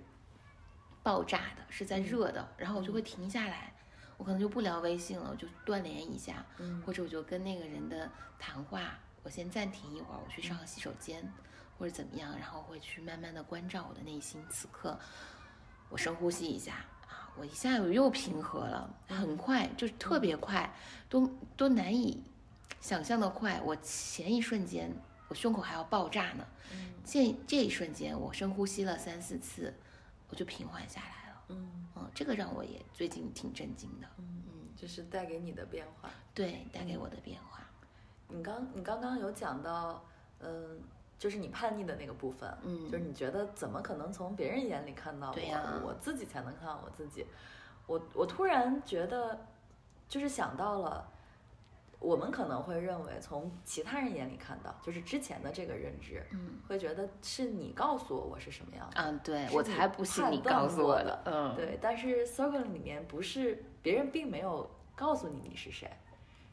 [1.02, 3.72] 爆炸的，是在热的，然后我就会停下来，
[4.18, 6.82] 我可能就不聊微信了，我就断联一下，嗯。
[6.82, 11.32] 或者我就跟那个人的谈话，我先暂停一会儿，我去上个洗手间，
[11.78, 14.44] 或者怎么样，然后会去慢慢的关照我的内心。
[14.50, 14.98] 此刻，
[15.88, 16.74] 我深呼吸一下
[17.08, 20.70] 啊，我一下又又平和了，很快，就是特别快，
[21.08, 22.22] 都都难以
[22.80, 23.60] 想象的快。
[23.64, 24.94] 我前一瞬间，
[25.28, 26.46] 我胸口还要爆炸呢，
[27.04, 29.74] 这这一瞬间，我深呼吸了三四次，
[30.28, 31.44] 我就平缓下来了。
[31.48, 34.06] 嗯嗯，这个让我也最近挺震惊的。
[34.18, 36.08] 嗯嗯，就是带给你的变化。
[36.32, 37.66] 对，带给我的变化。
[38.28, 40.04] 你刚你刚刚有讲到，
[40.38, 40.80] 嗯，
[41.18, 47.26] 就是你叛逆的那个部分，嗯就是你觉得怎么可能从别人眼里看到我，对呀我自己才能看到我自己。
[47.86, 49.46] 我我突然觉得，
[50.08, 51.10] 就是想到了，
[52.10, 59.00] 我们可能会认为从其他人眼里看到，就是之前的这个认知，嗯会觉得是你告诉我我是什么样的。
[59.00, 61.22] 嗯，对我才不信你告诉我的。
[61.24, 65.88] 嗯，对，但是 circle 里面不是别人并没有告诉你你是谁，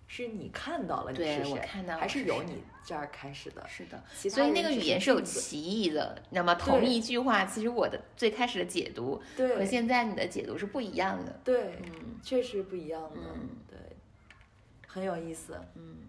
[0.05, 3.67] 是你看到了你是谁，我看到还是由你这儿开始的。
[3.67, 4.03] 是的。
[4.29, 6.53] 所以那个语言是有歧义的，那么？
[6.53, 11.39] 同一句话，其实我的最开始的解读和现在你的解读是不一样的。
[11.43, 13.77] 对，嗯确实不一样的，嗯对，
[14.87, 15.59] 很有意思。
[15.75, 16.07] 嗯，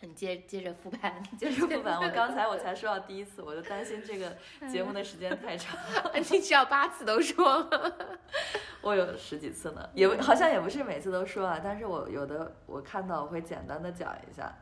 [0.00, 4.36] 你接接着复盘，接着复盘， 我刚才我才说到第一次，我就担心这个
[4.68, 5.78] 节目的时间太长，
[6.14, 7.70] 你只要八次都说。
[8.82, 14.52] 我有十几次呢，也不好像也不是每次都说啊，但是我有的我看到我会简单的讲一下。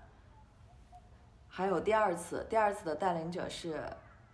[1.48, 3.80] 还有第二次，第二次的带领者是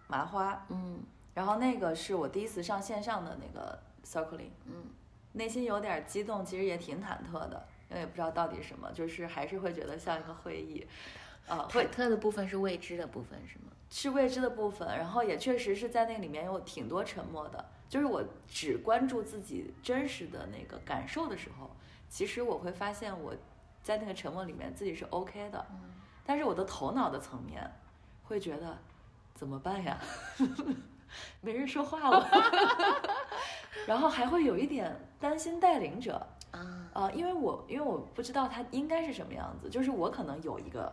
[0.09, 1.03] 麻花，嗯
[1.35, 4.87] 然后那个是我第一次上线上的那个 circling，嗯
[5.33, 10.87] 内心有点激动，其实也挺忐忑的，因为也不知道到底什么，就是还是会觉得像一个会议，
[11.47, 13.73] 呃，会忐忑的部分是未知的部分，是吗？
[13.91, 21.71] 是未知的部分，然后也确实是在那里面有挺多沉默的，就是我只关注自己真实的那个感受的时候，
[22.09, 23.33] 其实我会发现我
[23.83, 25.65] 在那个沉默里面自己是 OK 的，
[26.27, 27.71] 但是我的头脑的层面
[28.25, 28.77] 会觉得
[29.35, 29.97] 怎么办呀？
[31.41, 32.29] 没人说话了，
[33.87, 40.93] 然后还会有一点担心带领者，啊，啊，因为我因为我不知道他应该是什么样子，就是我可能有一个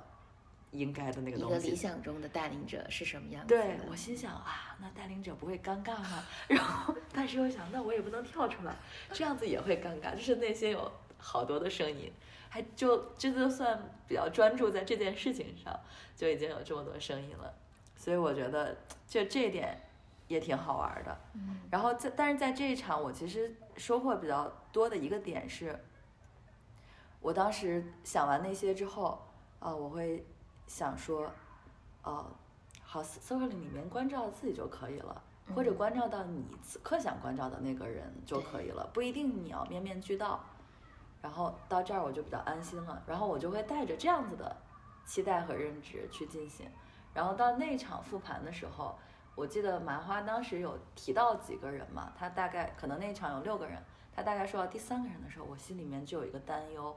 [0.71, 3.49] 应该的那个东西，一个理想中的带领者是什么样子？
[3.49, 6.23] 对我心想啊，那带领者不会尴尬吗？
[6.47, 8.73] 然后，但是又想，那我也不能跳出来，
[9.11, 10.15] 这样子也会尴尬。
[10.15, 12.11] 就是内心有好多的声音，
[12.49, 15.77] 还就这就算比较专注在这件事情上，
[16.15, 17.53] 就已经有这么多声音了。
[17.95, 18.75] 所以我觉得，
[19.07, 19.79] 就这一点
[20.27, 21.15] 也挺好玩的。
[21.35, 25.77] 嗯然后在，但是在这一场，我其实收获比较多的一个点是，
[27.19, 29.21] 我当时想完那些之后，
[29.59, 30.25] 啊、我会
[30.67, 31.31] 想说，
[32.03, 32.25] 呃，
[32.83, 35.21] 好，circle 里面关照自己就可以了，
[35.55, 40.43] 或者关照到你此刻想关照的那个人就可以了，不一定你要面面俱到。
[41.21, 44.57] 然后到这儿我就比较安心了，然后我就会带着这样子的
[45.05, 46.67] 期待和认知去进行。
[47.13, 48.97] 然后到那场复盘的时候，
[49.35, 53.77] 我记得麻花当时有提到几个人嘛，他大概可能那场有六个人，
[54.13, 56.95] 他大概说到第三个人的时候，我心里面就有一个担忧，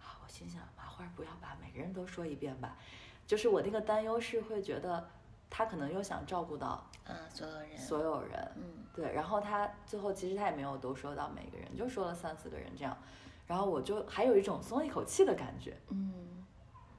[0.00, 2.76] 啊，我心想麻花不要把每个人都说一遍吧，
[3.26, 5.08] 就是我那个担忧是会觉得
[5.50, 8.84] 他可能又想照顾到啊，所有人，所有人，嗯。
[8.94, 12.96] 对，然后他最后其实他也没有都说到每个人，就说了三四个人这样，
[13.46, 15.76] 然后我就还有一种松一口气的感觉。
[15.90, 16.46] 嗯。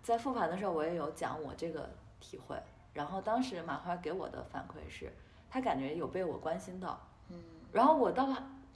[0.04, 1.89] 在复盘的时候，我也有讲我这个
[2.20, 2.56] 体会，
[2.93, 5.12] 然后当时麻花给我的反馈是，
[5.50, 7.43] 他感觉有被我关心到，嗯。
[7.72, 8.28] 然后我到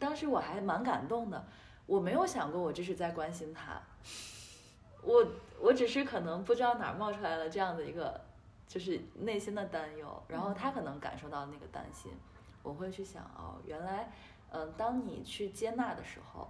[0.01, 1.45] 当时我还蛮感动的，
[1.85, 3.79] 我没有想过我这是在关心他，
[5.03, 5.27] 我
[5.59, 8.19] 我只是可能不知道哪儿冒出来了这样的一个
[8.67, 12.11] 就是内心的担忧，然后他可能感受到那个担心，
[12.63, 14.11] 我会去想哦，原来
[14.53, 16.49] 嗯、当你去接纳的时候，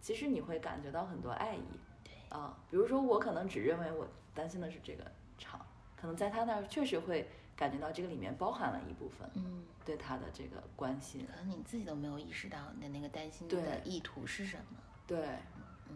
[0.00, 2.12] 其实你会感觉到很多爱意，对。
[2.38, 5.58] 啊，比如说我可能只认为我担心的是这个场，
[6.00, 7.28] 可能在他那儿确实会
[7.62, 14.78] 感觉到这个里面包含了一部分嗯，对他的这个关心，可能你自己都没有意识到你的那个担心的意图是什么。
[15.06, 15.20] 对，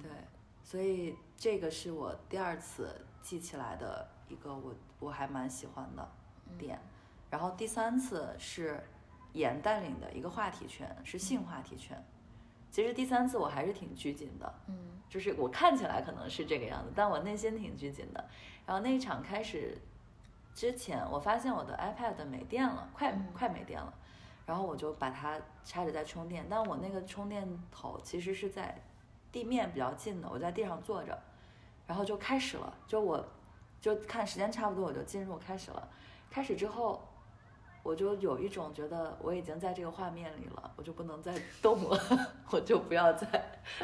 [0.00, 0.10] 对，
[0.62, 6.08] 所以这个是我第二次记起来的一个我我还蛮喜欢的
[6.56, 6.78] 点。
[7.28, 8.80] 然后第三次是
[9.32, 12.00] 严带领的一个话题圈，是性话题圈。
[12.70, 14.76] 其实第三次我还是挺拘谨的，嗯
[15.08, 18.24] 就是我看起来可能是这个样子，但我内心挺拘谨的。
[18.64, 19.76] 然后那一场开始
[20.56, 23.92] 之前，我发现我的 iPad 没电了，快嗯快没电了，
[24.46, 28.74] 然后我就把它插着在充电，但我那个充电头其实是在
[29.30, 31.16] 地面比较近的，我在地上坐着，
[31.86, 33.22] 然后就开始了，就我
[33.82, 35.86] 就看时间差不多，我就进入开始了。
[36.30, 37.06] 开始之后，
[37.82, 42.00] 我就有一种觉得我已经在这个画面里了，我就不能再动了，
[42.48, 43.28] 我就不要再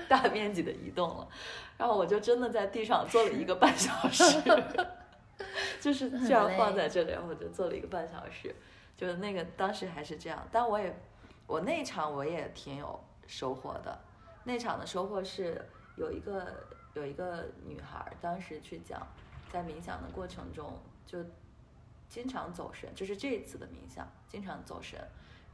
[0.09, 1.29] 大面积的移动了。
[1.77, 4.25] 然后我就真的在地上坐了一个半小时，
[5.81, 8.55] 就是这样放在这里，然后我就坐了一个半小时。
[8.97, 10.95] 就是那个当时还是这样，但我也
[11.47, 13.99] 我那一场我也挺有收获的。
[14.45, 15.61] 那场的收获是
[15.97, 16.65] 有一个
[16.95, 19.05] 有一个女孩，当时去讲，
[19.51, 21.19] 在冥想的过程中就
[22.09, 25.01] 经常走神，就是这一次的冥想经常走神，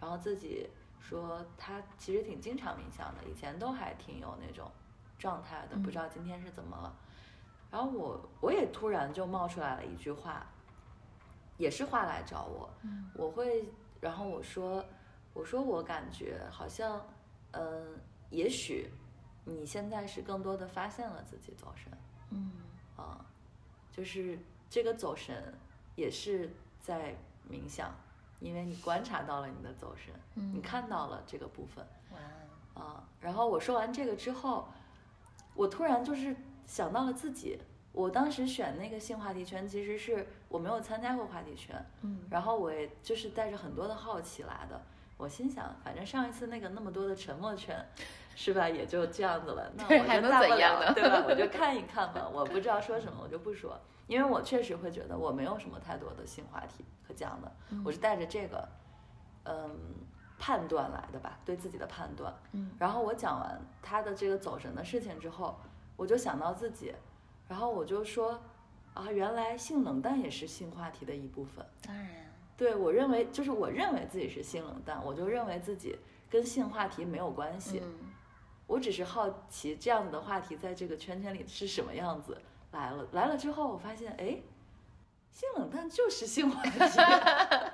[0.01, 0.69] 然后自己
[1.01, 4.71] 说她其实挺经常冥想的，以前都还挺有那种
[5.19, 6.95] 状态的，不知道今天是怎么了。
[7.71, 10.47] 然后我我也突然就冒出来了一句话，
[11.57, 12.71] 也是话来找我，
[13.15, 13.65] 我会，
[14.01, 14.85] 然后我说
[15.35, 17.01] 我说我感觉好像，
[17.53, 17.99] 嗯。
[18.31, 18.93] 也许
[19.47, 21.91] 你现在是更多的发现了自己走神，
[22.29, 22.53] 嗯。
[22.95, 23.25] 啊，
[23.91, 24.39] 就是
[24.69, 25.55] 这个走神
[25.97, 27.17] 也是在
[27.51, 27.91] 冥想，
[28.39, 34.69] 因为你观察到了你的走神，你看到了这个部分，哇啊，然后我说完这个之后，
[35.55, 36.37] 我突然就是
[36.69, 37.59] 想到了自己，
[37.91, 44.81] 我当时选那个性话题圈，其实是我没有参加过话题圈，嗯，然后我也就是带着很多的好奇来的。
[45.17, 47.75] 我心想，反正上一次那个那么多的沉默圈，
[48.37, 48.69] 是吧？
[48.69, 49.73] 也就这样子了。
[49.75, 51.25] 那我就大不了，对吧？
[51.27, 52.29] 我就 看一看吧。
[52.33, 57.51] 我不知道说什么，我就不说，因为我确实会觉得我没有什么太多的新话题可讲的。
[57.85, 58.69] 我是带着这个，
[59.43, 59.77] 嗯，
[60.39, 62.33] 判断来的吧，对自己的判断。
[62.53, 62.71] 嗯。
[62.79, 65.59] 然后我讲完他的这个走神的事情之后，
[65.99, 66.95] 我就想到自己，
[67.49, 68.41] 然后我就说，
[68.95, 71.67] 啊，原来性冷淡也是性话题的一部分。
[71.85, 72.09] 当然。
[72.57, 75.99] 对我认为，就是我认为自己是性冷淡，我就认为自己
[76.31, 77.83] 跟性话题没有关系。
[78.67, 82.41] 我只是好奇这样子的话题在这个圈圈里是什么样子。
[82.71, 84.41] 来了来了之后，我发现，哎，
[85.33, 86.79] 性冷淡就是性话题，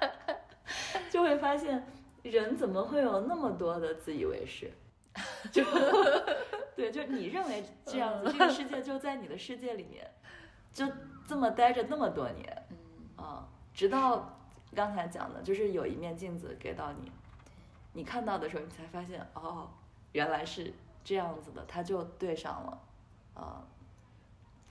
[1.11, 1.87] 就会发现
[2.23, 4.73] 人怎么会有那么多的自以为是？
[5.51, 5.65] 就
[6.77, 10.11] 对，就你认为这样子，这个世界就在你的世界里面，
[10.73, 10.87] 就
[11.27, 12.77] 这么待着那么多年，嗯
[13.25, 14.31] 啊，直到。
[14.75, 17.13] 刚才讲的就是有一面镜子给到你，
[17.93, 19.71] 你看到的时候，你才发现哦，
[20.11, 20.73] 原来是
[21.05, 22.79] 这样子的，它就对上了，
[23.35, 23.63] 啊，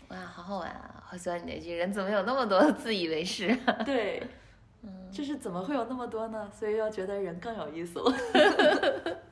[0.09, 1.01] 哇，好好玩啊！
[1.05, 3.55] 好喜欢你那句“人怎么有那么多自以为是”？
[3.85, 4.27] 对，
[4.81, 6.51] 嗯，就是怎么会有那么多呢？
[6.51, 8.13] 所以又觉得人更有意思了。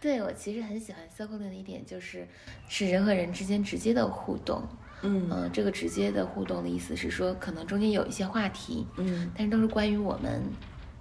[0.00, 2.26] 对我其实很喜欢 circle 的一点就是，
[2.68, 4.62] 是人和人之间直接的互动。
[5.02, 5.50] 嗯。
[5.52, 10.42] 这个直接的互动的意思是说，可能中间有一些话题，嗯，但是都是关于我们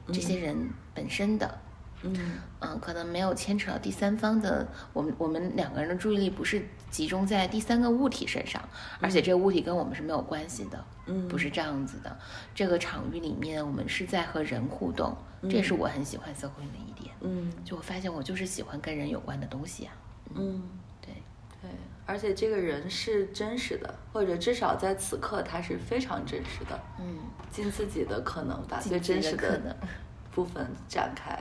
[0.07, 1.59] 这些人本身的，
[2.01, 2.13] 嗯。
[2.61, 8.61] 嗯，可能没有牵扯到第三方的，我们我们两个人的注意力不是集中在第三个物体身上，
[8.99, 12.19] 而且这个物体跟我们是没有关系的，嗯，不是这样子的。
[12.53, 19.93] 这个场域里面，我们是在和人互动，这也是我很喜欢 Circle 的一点，嗯，就我发现我就是喜欢跟人有关的东西啊，
[20.35, 20.61] 嗯，
[21.01, 21.13] 对
[21.61, 21.69] 对。
[22.05, 26.79] 而且这个人是真实的，或者至少在此刻他是非常真实的。
[26.99, 27.19] 嗯，
[27.51, 29.77] 尽自己的可能把最真实的
[30.31, 31.37] 部分展开。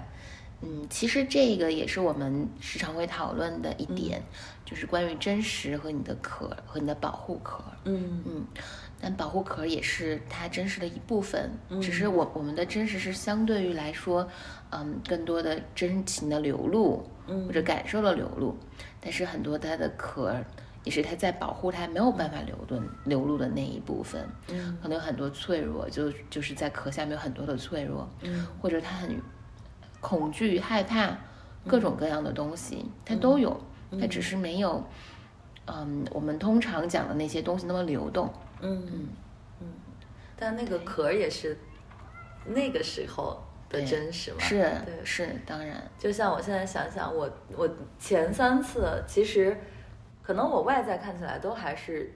[0.60, 4.20] 嗯，其实这个也是我们时常会讨论的一点，
[4.64, 7.62] 就是关于真实和你的壳和你的保护壳。
[7.84, 8.44] 嗯嗯，
[9.00, 11.50] 但保护壳也是它真实的一部分。
[11.80, 14.28] 只是我我们的真实是相对于来说，
[14.70, 17.02] 嗯，更多的真情的流露，
[17.46, 18.56] 或者感受的流露。
[19.00, 20.34] 但是很多它的壳
[20.84, 29.20] 也是它在保护它没有办法流动流露的那一部分，嗯，可能有很多脆弱，就就是在壳下面有很多的脆弱，嗯，或者它很
[30.00, 31.16] 恐惧害怕
[31.66, 33.60] 各种各样的东西，它都有，
[34.00, 34.82] 它只是没有，
[35.66, 39.08] 嗯，我们通常讲的那些东西那么流动，嗯嗯。
[39.60, 39.66] 嗯，
[40.36, 41.58] 但那个壳也是
[42.44, 43.42] 那个时候。
[43.70, 44.56] 的真实嘛，是
[44.86, 45.04] 对。
[45.04, 49.54] 是当然，就像我现在想想，我我前三次其实
[50.22, 52.10] 可能我外在看起来都还是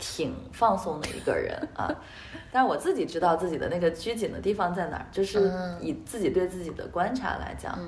[0.00, 1.88] 挺放松的一个人啊，
[2.50, 5.48] 但是我自己知道自己的那个拘谨的地方在哪儿，就是
[5.80, 7.78] 以自己对自己的观察来讲，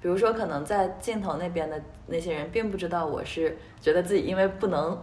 [0.00, 4.96] 比如说可能在镜头那边的那些人并不知道我是觉得自己因为不能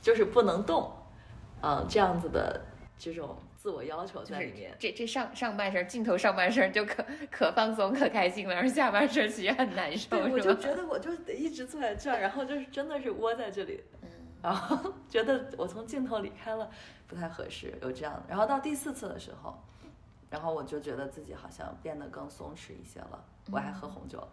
[0.00, 0.88] 就是不能动，
[1.62, 2.60] 嗯，这样子的
[2.98, 3.36] 这种。
[3.60, 10.10] 自我要求在里面，这这上上半身镜头上半身就可可放松可开心了，而下半身其实很难受。
[10.10, 14.08] 对，我就觉得我就得一直坐在这儿，然后就是真的是窝在这里，嗯，
[14.40, 16.70] 然后觉得我从镜头离开了
[17.08, 18.22] 不太合适，有这样的。
[18.28, 19.58] 然后到第四次的时候，
[20.30, 23.24] 然后我就觉得自己好像变得更松弛一些了。
[23.50, 24.26] 我还喝红酒，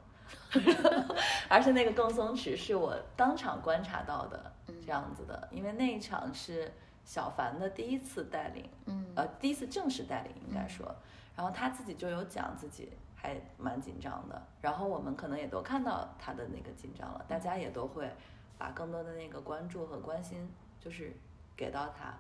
[1.50, 4.54] 而且那个更松弛是我当场观察到的
[4.86, 6.72] 这样子的，因为那一场是。
[7.06, 10.94] 小凡的第一次带领，嗯，呃，第一次正式带领应该说，
[11.38, 18.10] 然后他自己就有讲自己还蛮紧张的，然后我们可能也都看到他的那个紧张了，大家也都会
[18.58, 21.14] 把更多的那个关注和关心就是
[21.56, 22.14] 给到他。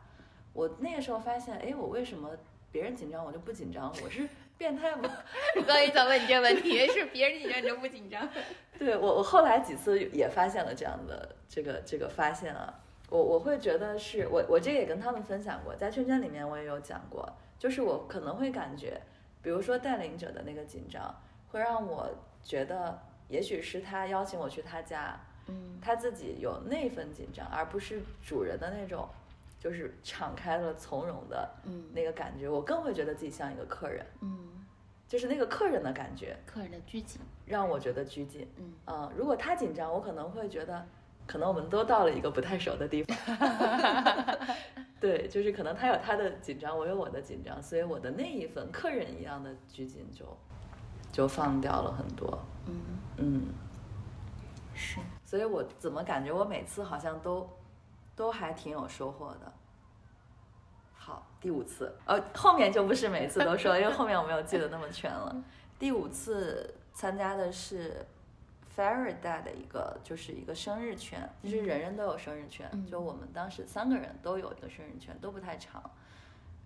[0.53, 2.29] 我那个时候发现，哎，我为什么
[2.71, 3.91] 别人紧张我就不紧张？
[4.03, 4.27] 我是
[4.57, 5.09] 变态吗？
[5.57, 8.25] 我刚一想问你这个问题，是别人紧张你就不紧张？
[8.79, 12.73] 对我，我后来几次也发现了这样的这个这个发现啊，
[13.15, 19.01] 我我会觉得是我我这个也跟他们分享过，在圈圈里面我也有讲过，就是我可能会感觉，
[19.41, 21.15] 比如说带领者的那个紧张，
[21.49, 22.09] 会让我
[22.43, 22.99] 觉得，
[23.29, 29.07] 也许是他邀请我去他家，嗯他自己有那份紧张，而不是主人的那种，
[29.59, 34.65] 就是敞开了从容的嗯那个感觉，我更会觉得自己像一个客人，嗯，
[35.07, 38.45] 就是那个客人的感觉客人的拘谨，让我觉得拘谨。
[38.57, 40.85] 嗯嗯，如果他紧张，我可能会觉得，
[41.27, 43.17] 可能我们都到了一个不太熟的地方。
[44.99, 50.25] 对，就是可能他有他的紧张，我有我的紧张，所以我的那一份客人一样的拘谨就
[51.11, 52.39] 就放掉了很多。
[52.67, 52.81] 嗯
[53.17, 53.41] 嗯，
[54.73, 57.47] 是，所以我怎么感觉我每次好像都
[58.15, 59.53] 都还挺有收获的。
[60.95, 65.35] 好，第五次，呃，后面就不是每次都说，因为后面我没有记得那么全了。
[65.77, 68.03] 第五次参加的是
[68.75, 75.81] Faraday 的一个，就是一个生日圈，其实人人都有生日圈，嗯就我们当时三个人都有一个生日圈，都不太长。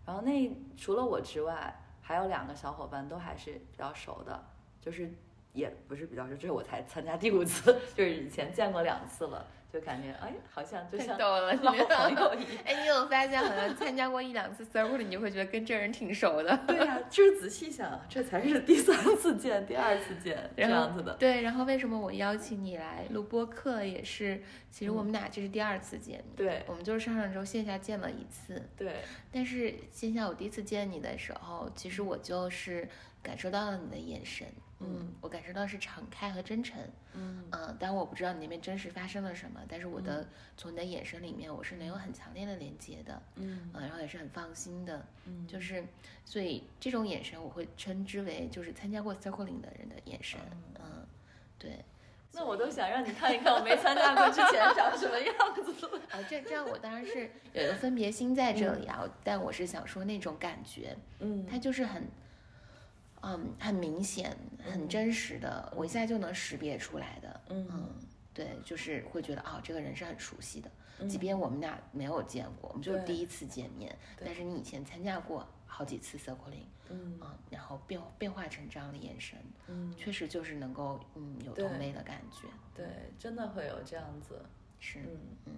[0.06, 4.44] 然后那除了我之外，还有两个小伙伴都还是比较熟的，
[4.82, 5.14] 就是
[5.54, 12.34] 也不是比较熟，这是我才参加第五次， 就是以前见过两次了，就感觉哎，好像就像老朋友？
[12.36, 12.62] 一样。
[12.66, 16.60] 哎，你有发现，好像参加过一两次 circle，你就会觉得跟这人挺熟的。
[16.66, 21.14] 对呀、就是仔细想，这才是第三次见、第二次见这样子的。
[21.14, 24.42] 对，然后为什么我邀请你来录播客，也是，
[24.72, 26.26] 其实我们俩这是第二次见面。
[26.36, 32.90] 对我们就是上上周线下见了一次，对，但是线下我第一次见你的时候，其实我就是
[33.22, 34.48] 感受到了你的眼神，
[34.80, 36.80] 嗯，我感受到是敞开和真诚，
[37.14, 37.44] 嗯。
[37.52, 43.70] 嗯，当然我不知道你那边真实发生了什么，但是我的、从你的眼神里面，我是能有很强烈的连接的，嗯。
[43.74, 45.84] 嗯，然后也是很放心的，嗯，就是
[46.24, 50.40] 所以这种眼神我会称之为就是参加过 circling 的人的眼神，
[50.80, 51.06] 嗯，
[51.58, 51.84] 对。
[52.32, 56.00] 那我都想让你看一看我没参加过之前长什么样子了。
[56.14, 61.44] 啊，这这样我当然是有一个分别心在这里啊，但我是想说那种感觉，嗯。
[61.50, 62.08] 它就是很，
[63.22, 67.42] 嗯，很明显、很真实的，我一下就能识别出来的。
[67.50, 67.90] 嗯。
[68.34, 71.10] 对，就是会觉得哦，这个人是很熟悉的，嗯。
[71.10, 73.94] 即便我们俩没有见过，我们就是第一次见面，
[74.24, 77.20] 但是你以前参加过好几次 circling，嗯。
[77.22, 82.86] 嗯，然后变变化成这样的眼神，嗯，确实就是能够嗯有同类的感觉，对，
[83.18, 84.42] 真的会有这样子。
[84.80, 85.20] 是，嗯。
[85.46, 85.54] 嗯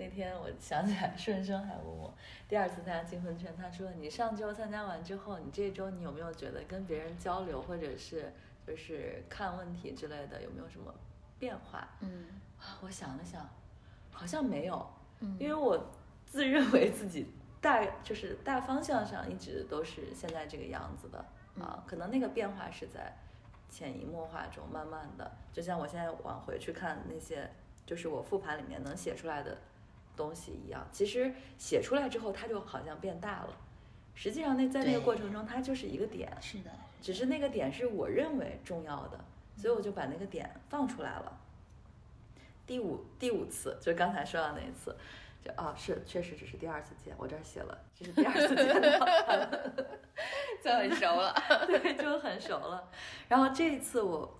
[0.00, 2.10] 那天我想起来，顺生还问我，
[2.48, 8.32] 第二次参加金婚圈，他说你上周参加完之后，你这周你有没有觉得跟别人交流，或者是
[8.66, 10.94] 就是看问题之类的，有没有什么
[11.38, 11.86] 变化？
[12.00, 12.40] 嗯。
[12.58, 13.46] 啊，我想了想，
[14.10, 14.90] 好像没有，
[15.20, 15.78] 嗯，因为我
[16.24, 17.26] 自认为自己
[17.60, 21.18] 大就是大方向上一直都是现在这个样子的
[21.62, 23.16] 啊，可能那个变化是在
[23.68, 27.50] 潜移默化中慢慢的，就像我现在往回去看那些，
[27.84, 29.56] 就是我复盘里面能写出来的
[30.16, 33.56] 东西一样，其实写出来之后它就好像变大了，
[34.14, 39.18] 实际上那在那个过程中它就是一个点，是的，只是那个点是我认为重要的，
[39.56, 41.38] 所以我就把那个点放出来了。
[42.66, 44.96] 第五第五次，就刚才说到那一次，
[45.44, 49.06] 就啊是确实只是第二次见，我这儿写了，这是第二次见到，
[50.62, 51.34] 就很熟了。
[51.66, 52.88] 对，就很熟了。
[53.28, 54.38] 然后这一次我，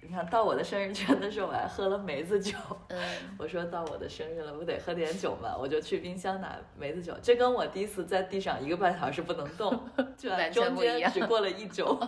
[0.00, 2.56] 你看到我的生日圈的时候，我还喝了梅子酒。
[2.88, 3.00] 嗯，
[3.38, 5.56] 我说到我的生日了，不得喝点酒嘛？
[5.56, 7.14] 我就去冰箱拿梅子酒。
[7.20, 11.98] 这跟我第一次在地上一个半小时不能动， 居然完全中不一样间只过了一周，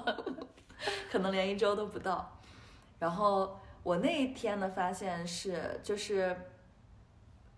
[1.11, 2.39] 可能连一周都不到。
[2.99, 6.37] 然后我那一天的发现是，就是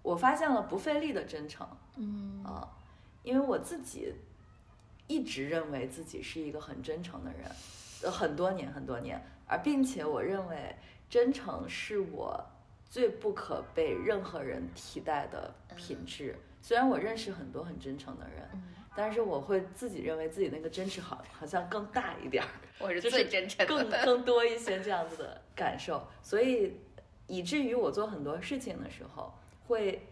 [0.02, 2.66] 我发现了不费力的真诚嗯啊，
[3.22, 4.14] 因为我自己
[5.06, 7.44] 一直认为自己是一个很真诚的人，
[8.02, 9.22] 呃，很多年很多年，
[9.52, 10.74] 而并且我认为
[11.10, 12.42] 真诚是我
[12.86, 16.34] 最不可被任何人替代的品质。
[16.62, 18.62] 虽然我认识很多很真诚的人，嗯，
[18.96, 22.48] 但是我会自己认为自己那个真实好好像更大一点儿。
[22.78, 24.00] 我是就是最真诚更的。
[24.06, 26.78] 更多一些这样子的感受，所以
[27.26, 29.34] 以至于我做很多事情的时候，
[29.66, 30.06] 会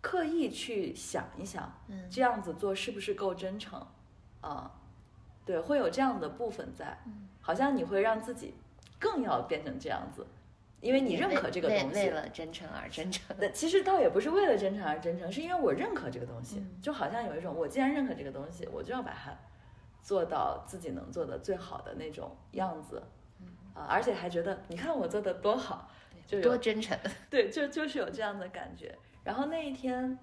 [0.00, 3.86] 刻意去想一想，嗯这样子做是不是够真诚
[4.40, 4.72] 啊？
[5.44, 8.52] 对，会有这样的部分在，嗯好像你会让自己
[8.98, 10.26] 更要变成这样子，
[10.80, 12.00] 因为你认可这个东西。
[12.00, 13.36] 为了真诚而真诚。
[13.38, 19.32] 那其实倒也不是为了真诚而真诚，是因为我认可这个东西，嗯就好像有一种我既然认可这个东西，我就要把它
[20.02, 23.00] 做到自己能做的最好的那种样子，
[23.74, 25.88] 啊，而且还觉得你看我做的多好，
[26.26, 26.98] 就有多真诚。
[27.30, 28.92] 对，就就是有这样的感觉。
[29.22, 30.18] 然后那一天，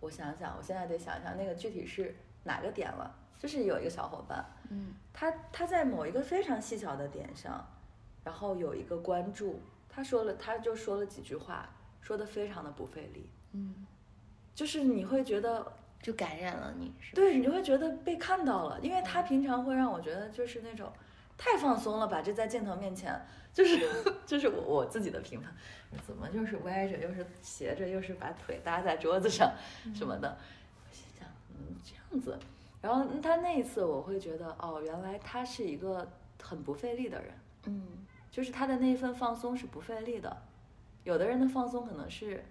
[0.00, 7.66] 我想想，我现在得想想那个具体是哪个点了，就是有一个小伙伴，嗯他他在某一个非常细小的点上，
[8.24, 11.68] 然后有一个关注，他说了，他就说了几句话，
[12.02, 13.86] 说的非常的不费力，嗯，
[14.54, 15.72] 就是你会觉得，
[16.02, 17.14] 就感染了你，是吧？
[17.14, 20.92] 对，你就会觉得被看到了，因为他平常会让我觉得就是那种
[21.38, 23.18] 太放松了吧，这在镜头面前，
[23.52, 23.88] 就是
[24.26, 25.50] 就是我我自己的评判，
[26.06, 29.50] 怎么就是歪着，又是斜着，又是把腿搭在桌子上
[29.94, 30.36] 什么的，
[30.84, 32.38] 我心想，嗯，这样子。
[32.80, 36.06] 然后他那一次，我会觉得，哦，原来他是一个
[36.42, 38.06] 很不费力的人，嗯。
[38.28, 40.36] 就是他的那一份放松是不费力的。
[41.04, 42.44] 有的人的放松可能是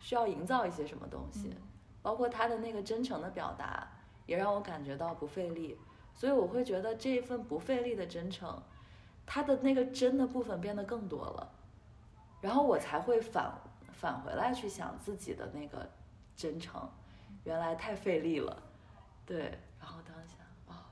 [0.00, 1.54] 需要营造一些什么东西，
[2.02, 3.86] 包括他的那个真诚的表达，
[4.26, 5.78] 也让我感觉到不费力。
[6.14, 8.60] 所以我会觉得这一份不费力的真诚，
[9.24, 11.52] 他的那个真的部分变得更多了，
[12.40, 13.54] 然后我才会返
[13.92, 15.88] 返回来去想自己的那个
[16.34, 16.90] 真诚，
[17.44, 18.60] 原来太费力了，
[19.30, 19.58] 对。
[19.78, 20.82] 然后当时想，哦，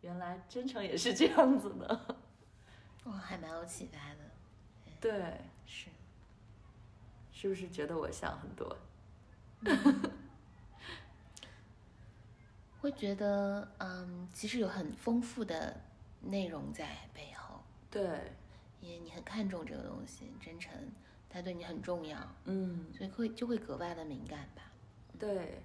[0.00, 2.16] 原来真诚也是这样子的，
[3.04, 4.18] 哇，还蛮有启发的，
[5.00, 5.40] 对。
[5.64, 5.88] 是。
[7.32, 8.76] 是不是觉得我想很多？
[12.80, 15.80] 会觉得，嗯，其实有很丰富的
[16.20, 18.02] 内容在背后，对，
[18.80, 20.72] 因为你很看重这个东西，真诚，
[21.30, 24.62] 它对你很重要，嗯，所以会就会格外的敏感吧。
[25.16, 25.62] 对。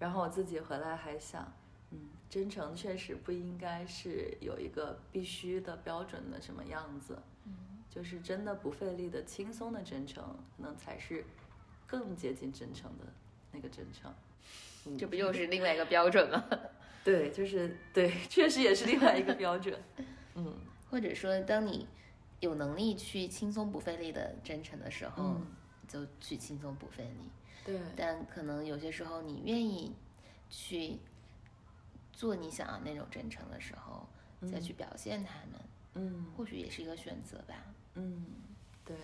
[0.00, 1.52] 然后我自己回来还想，
[1.90, 7.52] 嗯，真诚确实不应该是有一个必须的标准的什么样子，嗯，
[7.88, 10.24] 就是真的不费力的、轻松的真诚，
[10.56, 11.24] 可能才是
[11.86, 13.04] 更接近真诚的
[13.52, 14.12] 那个真诚。
[14.86, 16.42] 嗯这不又是另外一个标准吗？
[17.04, 19.78] 对，就是对，确实也是另外一个标准。
[20.34, 20.56] 嗯
[20.90, 21.86] 或者说，当你
[22.40, 25.46] 有能力去轻松不费力的真诚的时候，嗯
[25.86, 27.30] 就去轻松不费力。
[27.64, 29.94] 对，但可能有些时候，你愿意
[30.48, 30.98] 去
[32.12, 34.08] 做你想要那种真诚的时候，
[34.50, 35.60] 再去表现他们，
[35.94, 37.54] 嗯或许也是一个选择吧。
[37.94, 38.24] 嗯，
[38.84, 38.96] 对。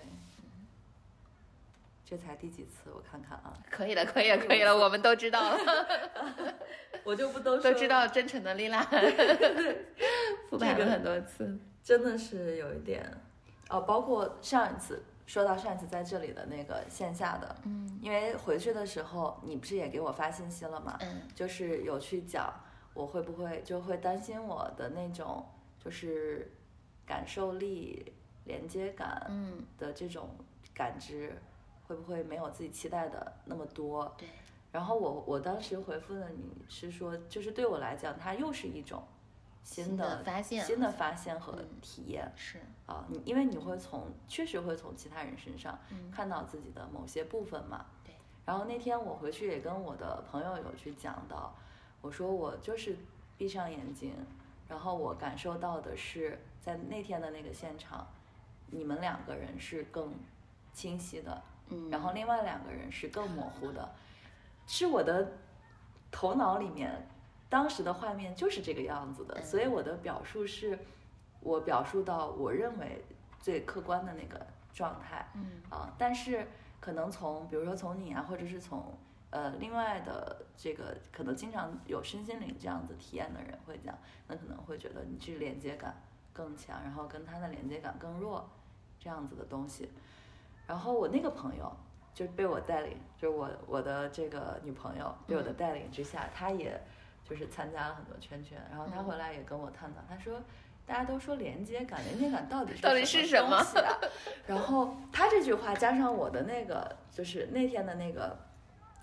[2.08, 2.88] 这才第几次？
[2.94, 5.58] 我看看啊，可以了，可以了，可以了， 我们都知道了，
[7.02, 8.80] 我就不都都知道真诚的丽拉，
[10.48, 11.58] 复盘了很多次。
[11.82, 13.04] 真的是有一点，
[13.70, 20.96] 哦，包括上一次说到上一次在这里的那个线下的，嗯因为回去的时候你不是也给我发信息了吗？
[21.00, 22.52] 嗯就是有去讲
[22.94, 25.44] 我会不会就会担心我的那种
[25.78, 26.50] 就是
[27.04, 28.12] 感受力、
[28.44, 30.28] 连接感嗯，的这种
[30.72, 31.32] 感知，
[31.86, 34.14] 会不会没有自己期待的那么多？
[34.16, 34.28] 对，
[34.72, 39.02] 然后我我当时回复了你是说，就是对我来讲，它又是一种
[39.66, 42.32] 新新的的发现新的发现和嗯体验。
[42.36, 47.84] 是，啊，你因为你会从确实会从其他人身上嗯看到自己的某些部分嘛。
[48.04, 48.14] 对。
[48.44, 51.52] 然后那天我回去也跟我的朋友有去讲到，
[52.00, 52.96] 我说我就是
[53.36, 54.14] 闭上眼睛，
[54.68, 58.06] 然后我感受到的是在那天的那个现场，
[58.70, 60.14] 你们两个人是更
[60.72, 63.92] 清晰的，嗯，然后另外两个人是更模糊的，
[64.68, 65.32] 是我的
[66.12, 67.04] 头脑里面
[67.48, 70.78] 当时的画面就是这个样子的，所以我的表述是
[71.40, 73.04] 我表述到我认为
[73.40, 75.62] 最客观的那个状态嗯。
[75.70, 76.46] 啊，但是
[76.80, 78.96] 可能从比如说从你啊，或者是从
[79.30, 88.48] 呃另外的这个可能经常有身心灵这样子体验的人会讲，那可能会觉得你是连接感更强，然后跟他的连接感更弱
[88.98, 89.90] 这样子的东西。
[90.66, 91.72] 然后我那个朋友
[92.12, 96.80] 就被我带领，就是我我的这个女朋友被我的带领之下，她也
[97.28, 100.40] 就是参加了很多圈圈，然后他回来也跟我探讨，他说。
[100.88, 103.60] 大家都说连接感，连接感到底是到底是什么？
[104.46, 108.38] 然后他这句话加上我的那个，就是那天的那个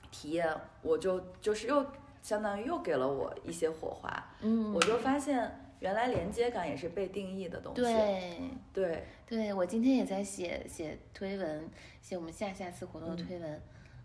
[0.09, 0.49] 体验，
[0.81, 1.85] 我就就是又
[2.21, 4.09] 相当于又给了我一些火花，
[4.39, 7.81] 嗯，我就发现原来连接感也是被定义的东西。
[7.81, 8.39] 对。
[8.71, 11.69] 对对，我今天也在写写推文，
[12.01, 13.61] 写我们下下次活动的推文，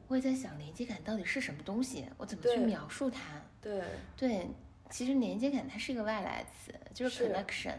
[0.09, 3.21] 我也在想连接感到底是什么东西，我怎么去描述它？
[3.61, 3.83] 对
[4.17, 4.49] 对，
[4.91, 7.75] 其实连接感它是一个外来词，就是是 connection。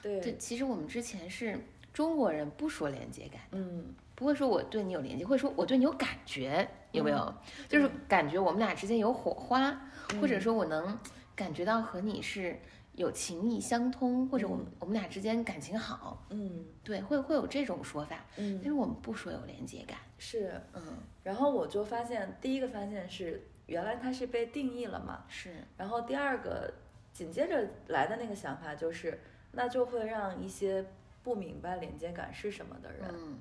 [0.00, 1.58] 对对，其实我们之前是
[1.92, 7.18] 中国人不说连接感，嗯不会说我对你有连接，会说我对你有感觉，有没有？
[7.18, 7.34] 嗯
[7.68, 10.96] 就是感觉我们俩之间有火花，或者说我能
[11.34, 12.56] 感觉到和你是
[12.94, 18.16] 有情意相通，或者我们、我们俩之间感情好，嗯对，会会有这种说法。
[18.36, 20.60] 嗯但嗯，是我们不说有连接感，是。
[20.74, 20.82] 嗯，
[21.22, 25.24] 然后我就发现，第一个发现是原来它是被定义了嘛。
[25.28, 26.72] 是，然后第二个
[27.12, 29.18] 紧接着来的那个想法就是，
[29.52, 30.84] 那就会让一些
[31.22, 33.38] 不明白连接感是什么的人嗯，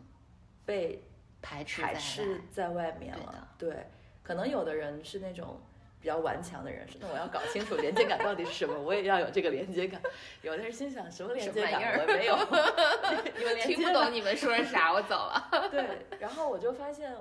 [0.66, 1.04] 被
[1.42, 3.50] 排斥排在斥外在外面了。
[3.58, 3.88] 对，
[4.24, 5.60] 可能有的人是那种
[6.02, 10.02] 比较顽强的人，那我要搞清楚连接感到底是什么，我也要有这个连接感。
[10.42, 12.36] 有的人心想什么连接感，我没有，
[13.38, 15.70] 你们听不懂你们说啥，我走了。
[15.70, 15.86] 对，
[16.20, 17.16] 然后我就发现，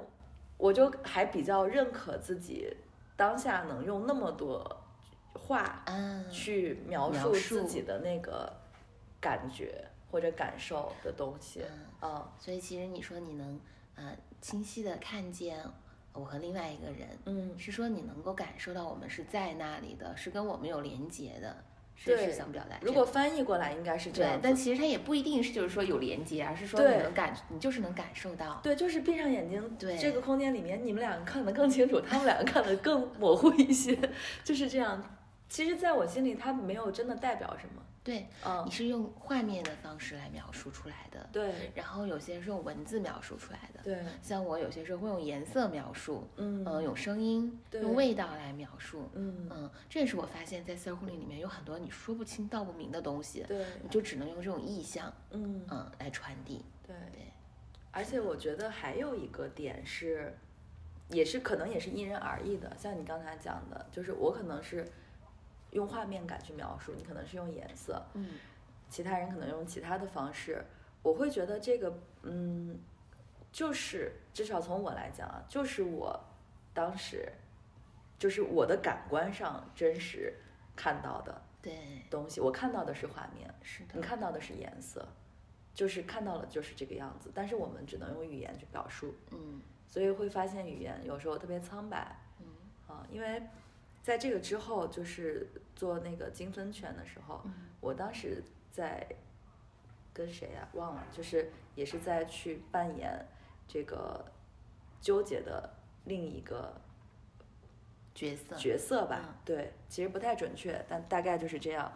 [0.56, 2.74] 我就还比较认可自己
[3.16, 4.82] 当下能用那么多
[5.34, 5.84] 话
[6.30, 8.50] 去描述自己的那个
[9.20, 11.66] 感觉或者感受的东西。
[12.00, 13.60] 嗯，所以其实你说你能
[13.96, 15.62] 呃清晰的看见。
[16.12, 22.76] 我和另外一个人，嗯，是说你能够感受到我们是在那里的，是跟我们有连接的，是是想表达。
[22.82, 28.60] 如果翻译过来应该是这样，但其实它也不一定是就是说有连接，而是说你能感，你就是能感受到。
[28.62, 33.96] 对，就是闭上眼睛，对这个空间里面，你们两个看得更清楚，他们两个看得更模糊一些，
[34.44, 35.16] 就是这样。
[35.48, 37.82] 其实，在我心里，它没有真的代表什么。
[38.02, 41.70] 对，嗯，你是用画面的方式来描述出来的，对。
[41.74, 44.02] 然后有些人是用文字描述出来的，对。
[44.22, 49.70] 像我有些时候会用颜色描述，嗯，呃，用声音，用味道来描述，嗯嗯。
[49.88, 57.26] 这也是我发现，在 circling 里面有很多你说不清道不明的东西，对，你就只能用这种意象，嗯嗯，来传递，对对。
[57.90, 60.38] 而且我觉得还有一个点是，
[61.08, 64.88] 也是可能也是因人而异的，像你刚才讲的，就是我可能是
[65.70, 68.30] 用画面感去描述，你可能是用颜色，嗯。
[68.88, 70.64] 其他人可能用其他的方式，
[71.00, 72.76] 我会觉得这个，嗯，
[73.52, 76.18] 就是至少从我来讲啊，就是我
[76.74, 77.32] 当时，
[78.18, 80.34] 就是我的感官上真实
[80.74, 85.06] 看到的对东西，我看到的是画面，是的，你看到的是颜色，
[85.72, 92.46] 就是看到了就是这个样子，但是我们只能用语言去表述，嗯，所以会发现语言有时候特别苍白，嗯，
[92.88, 93.40] 啊，因为
[94.10, 97.40] 在这个之后，就是做那个精分犬的时候，
[97.80, 98.42] 我当时。
[98.72, 99.04] 在
[100.12, 100.66] 跟谁呀？
[100.74, 103.26] 忘了，就是也是在去扮演
[103.66, 104.24] 这个
[105.00, 105.68] 纠结的
[106.04, 106.72] 另一个
[108.14, 109.34] 角色角色吧。
[109.44, 111.92] 对，其实不太准确，但大概就是这样。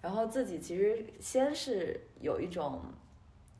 [0.00, 2.80] 然后自己其实先是有一种，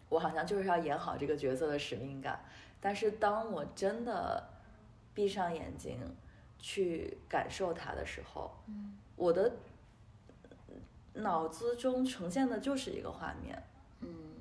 [0.09, 2.43] 我好像就是要演好这个角色的使命感。
[2.81, 4.43] 但是当我真的
[5.13, 6.01] 闭上眼睛
[6.59, 8.51] 去感受它的时候，
[9.17, 9.53] 我的。
[11.19, 13.63] 脑子中呈现的就是一个画面，
[14.01, 14.35] 嗯，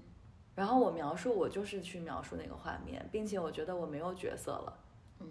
[0.56, 4.78] 然后我描述，我就是去描述那个画面，并且我觉得我没有角色了，
[5.22, 5.28] 嗯，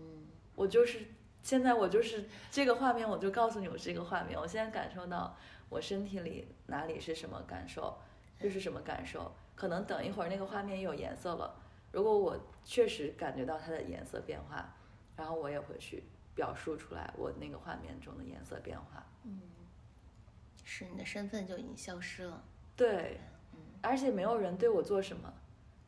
[0.54, 1.04] 我就是
[1.42, 5.36] 现在我就是这个画面，我就告诉你我是一个画面，我现在感受到
[5.68, 7.94] 我身体里哪里是什么感受，
[8.40, 11.54] 就是什么感受，可能等一会儿那个画面有颜色了，
[11.92, 14.74] 如果我确实感觉到它的颜色变化，
[15.14, 16.04] 然后我也会去
[16.34, 19.40] 表述出来我那个画面中的颜色变化，嗯。
[20.66, 22.42] 是你的身份就已经消失了，
[22.74, 23.20] 对，
[23.52, 25.30] 嗯，而且没有人对我做什么，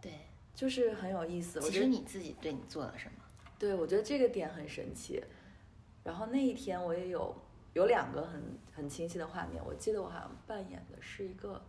[0.03, 0.12] 对，
[0.55, 1.59] 就是很有意思。
[1.62, 3.24] 其实你自己对你做了什么？
[3.59, 5.24] 对，我觉得这个点很神奇。
[6.05, 7.34] 然后那一天我也有
[7.72, 11.61] 有两个很很清晰的画面，我记得我好像扮演的是一个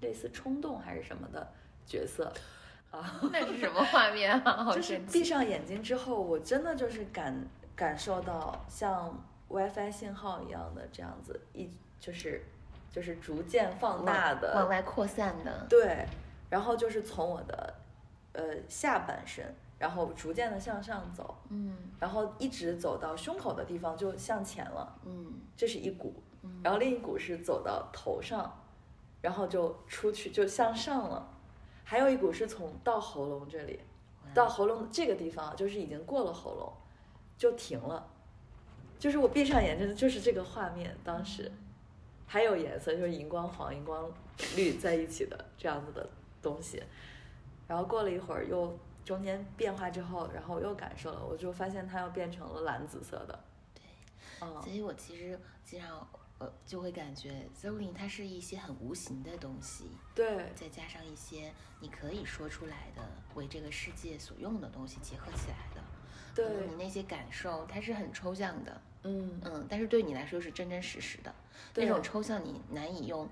[0.00, 1.52] 类似冲动还是什么的
[1.86, 2.34] 角色，
[2.90, 4.74] 啊，那是什么画面啊？
[4.74, 7.34] 就是闭上眼睛之后，我真的就是感
[7.78, 9.16] 感受到像
[9.48, 11.70] WiFi 信号一样的这样子一。
[12.00, 12.40] 就是，
[12.92, 15.66] 就是逐渐放大的，往外扩散的。
[15.68, 16.06] 对，
[16.48, 17.74] 然后就是从我的，
[18.34, 26.14] 呃下半身，然后逐渐的向上走，嗯，然后一直走到胸口的地方就向前了，嗯，这是一股，
[26.62, 28.48] 然后另一股是走到头上，
[29.20, 31.28] 然后就出去就向上了，
[31.82, 33.80] 还有一股是从到喉咙这里，
[34.32, 36.72] 到喉咙这个地方就是已经过了喉咙，
[37.38, 38.06] 就停了，
[38.98, 41.50] 就是我闭上眼睛就是这个画面，当时。
[42.30, 44.06] 还有颜色，就是荧光黄、荧光
[44.54, 46.06] 绿在一起的这样子的
[46.42, 46.82] 东西。
[47.66, 53.44] 然后过了一会儿，又中间变化之后，然后我又感受了，我就发现它又变成了蓝紫色的。
[53.72, 53.82] 对，
[54.42, 59.84] 嗯，所以我其实经常呃就会感觉 z o l i n 它是一些很无形的东西，
[60.14, 63.02] 对，再加上一些你可以说出来的
[63.36, 65.82] 为这个世界所用的东西结合起来的。
[66.46, 69.40] 对，你那些感受它是很抽象的，嗯。
[69.44, 71.34] 嗯，但是对你来说是真真实实的。
[71.74, 73.28] 那种抽象你难以用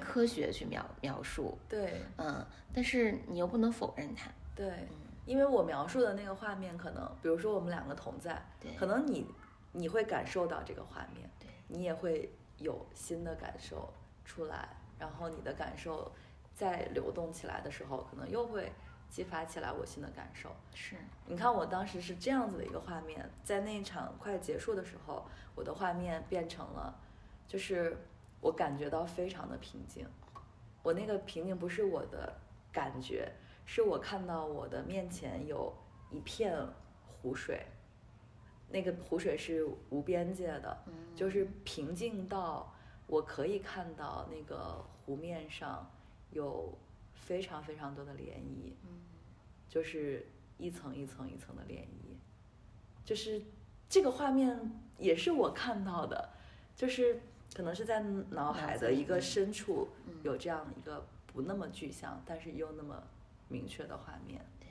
[0.00, 2.44] 科学去描描述，对，嗯，
[2.74, 4.86] 但是你又不能否认它，对，
[5.24, 9.26] 因为我描述的那个画面，可能比如说我们两个同在，对，可能你
[9.72, 11.48] 你会感受到这个画面，对。
[11.68, 13.90] 你也会有新的感受
[14.24, 14.68] 出来，
[14.98, 16.12] 然后你的感受
[16.54, 18.70] 在流动起来的时候，可能又会
[19.10, 20.50] 激发起来我新的感受。
[20.74, 20.96] 是，
[21.26, 26.98] 你看我当时是这样子的一个画面，在那一场快结束的时候，我的画面变成了。
[27.48, 27.98] 就是
[28.40, 30.06] 我感觉到非常的平静，
[30.84, 32.32] 我那个平静不是我的
[32.70, 33.28] 感觉，
[33.66, 35.74] 是我看到我的面前有
[36.12, 36.64] 一片
[37.20, 37.66] 湖水，
[38.68, 40.84] 那个湖水是无边界的，
[41.16, 42.72] 就是平静到
[43.08, 45.90] 我可以看到那个湖面上
[46.30, 46.72] 有
[47.20, 48.72] 非常非常多的涟漪，
[49.68, 50.26] 就是
[50.58, 52.16] 一层一层一层的涟漪，
[53.04, 53.40] 就是
[53.88, 56.30] 这个画面也是我看到的，
[56.74, 57.20] 就是
[57.54, 58.00] 可能是在
[58.30, 59.88] 脑海的一个深处
[60.22, 63.02] 有这样一个不那么具象，但是又那么
[63.48, 64.44] 明确的画面。
[64.58, 64.68] 对。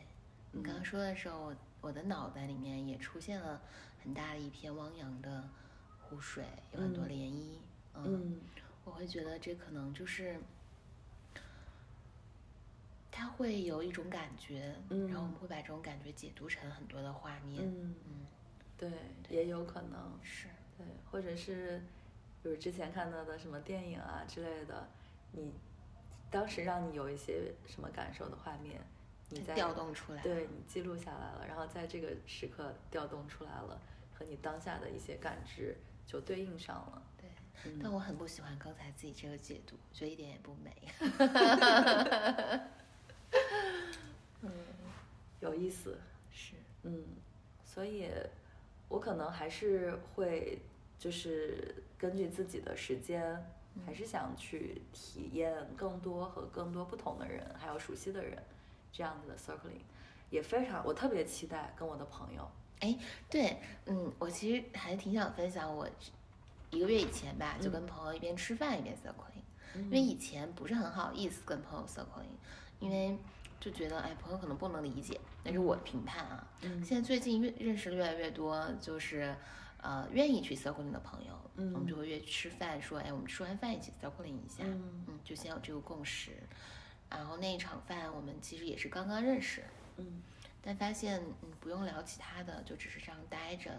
[0.52, 3.62] 你刚刚说的时候，我我的脑袋里面也出现了
[4.04, 5.48] 很大的一片汪洋的
[6.02, 6.44] 湖水，
[6.74, 7.58] 有很多涟漪。
[7.96, 8.40] 嗯，
[8.86, 10.40] 我会觉得这可能就是
[13.20, 17.62] 它会有一种感觉，然后我们会把这种感觉解读成很多的画面。
[17.62, 18.26] 嗯嗯，
[18.78, 18.90] 对，
[19.30, 20.48] 也有可能是
[20.78, 21.80] 对，或者是
[22.42, 24.88] 比如之前看到的什么电影啊之类的，
[25.34, 25.52] 你
[26.32, 28.80] 当时让你有一些什么感受的画面，
[29.32, 33.78] 你在调动出来，对你记录下来了，然后在这个时刻调动出来了，
[34.14, 35.76] 和你当下的一些感知
[36.08, 37.04] 就对应上了。
[37.18, 37.30] 对，
[37.84, 40.74] 但我很不喜欢刚才自己这个解读，觉得一点也不美。
[44.42, 44.52] 嗯，
[45.40, 45.98] 有意思，
[46.32, 46.54] 是，
[46.84, 47.04] 嗯，
[47.64, 48.10] 所以，
[48.88, 50.60] 我可能还是会，
[50.98, 53.44] 就是根据自己的时间，
[53.86, 58.42] 还是想去体验更多和更多不同的人，还有熟悉的人，
[58.92, 59.82] 这样子的 circling，
[60.30, 62.50] 也非常，我特别期待跟我的朋友。
[62.80, 62.98] 哎，
[63.30, 65.88] 对，嗯，我其实还挺想分享，我
[66.72, 69.44] 一个月以前吧，就跟朋友一边吃饭一边 circling，
[69.76, 72.38] 因为以前不是很好意思跟朋友 circling，
[72.80, 73.18] 因为。
[73.62, 76.48] 就觉得哎，朋友可能不能理解，那是我的评判啊。
[76.62, 79.36] 嗯，现在最近越认识越来越多，就是
[79.82, 86.32] 呃愿意去 circling 的朋友，嗯，我们就会约吃饭，说哎，我们吃完饭一起 circling 一下，嗯嗯，就先有这个共识。
[87.10, 89.62] 然后那一场饭我们其实也是刚刚认识，
[89.98, 90.22] 嗯，
[90.62, 93.72] 但发现嗯不用聊其他的，就只是这样待着，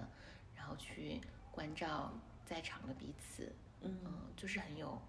[0.55, 1.19] 然后去
[1.51, 2.13] 关照
[2.45, 3.99] 在场的彼此，嗯，
[4.37, 5.01] 就是很有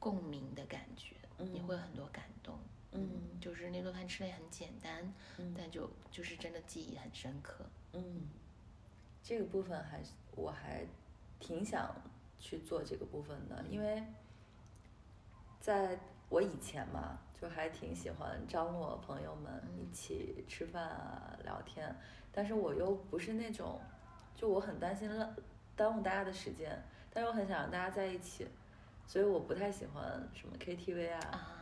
[0.00, 2.58] 共鸣的感觉，你会有很多感动。
[2.92, 5.12] 嗯，就是那顿饭吃的也很简单，
[5.56, 7.64] 但就就是真的记忆很深刻。
[7.92, 8.28] 嗯，
[9.22, 10.84] 这个部分还是我还
[11.38, 11.94] 挺想
[12.38, 14.02] 去做这个部分的，因为
[15.60, 21.94] 在我以前嘛，就还挺喜欢张罗朋友们一起吃饭啊、聊天，
[22.32, 23.80] 但是我又不是那种，
[24.34, 25.36] 就我很担心了
[25.76, 26.82] 耽误大家的时间，
[27.12, 28.48] 但是我很想让大家在一起，
[29.06, 31.59] 所以我不太喜欢什么 KTV 啊。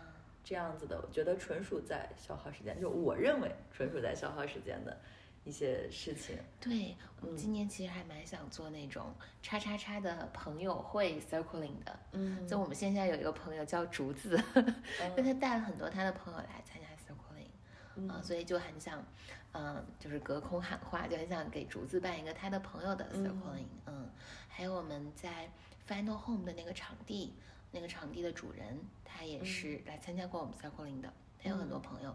[0.48, 4.98] 这样子的，我觉得纯属在消耗时间，就我认为纯属在消耗时间的
[5.44, 6.38] 一些事情。
[6.58, 12.00] 对，我们今年其实还蛮想做那种叉叉叉的朋友会 circling 的。
[12.12, 19.04] 嗯，就我们现在有一个朋友叫竹子， 因为他带了很多他的朋友来参加 circling，啊，所以就很想，
[19.52, 23.66] 嗯，就是隔空喊话，就很想给竹子办一个他的朋友的 circling。
[23.84, 24.08] 嗯，
[24.48, 25.50] 还有我们在
[25.86, 27.34] final home 的那个场地。
[27.70, 32.14] 那个场地的主人，他也是来参加过我们 circling 的，他有很多朋友，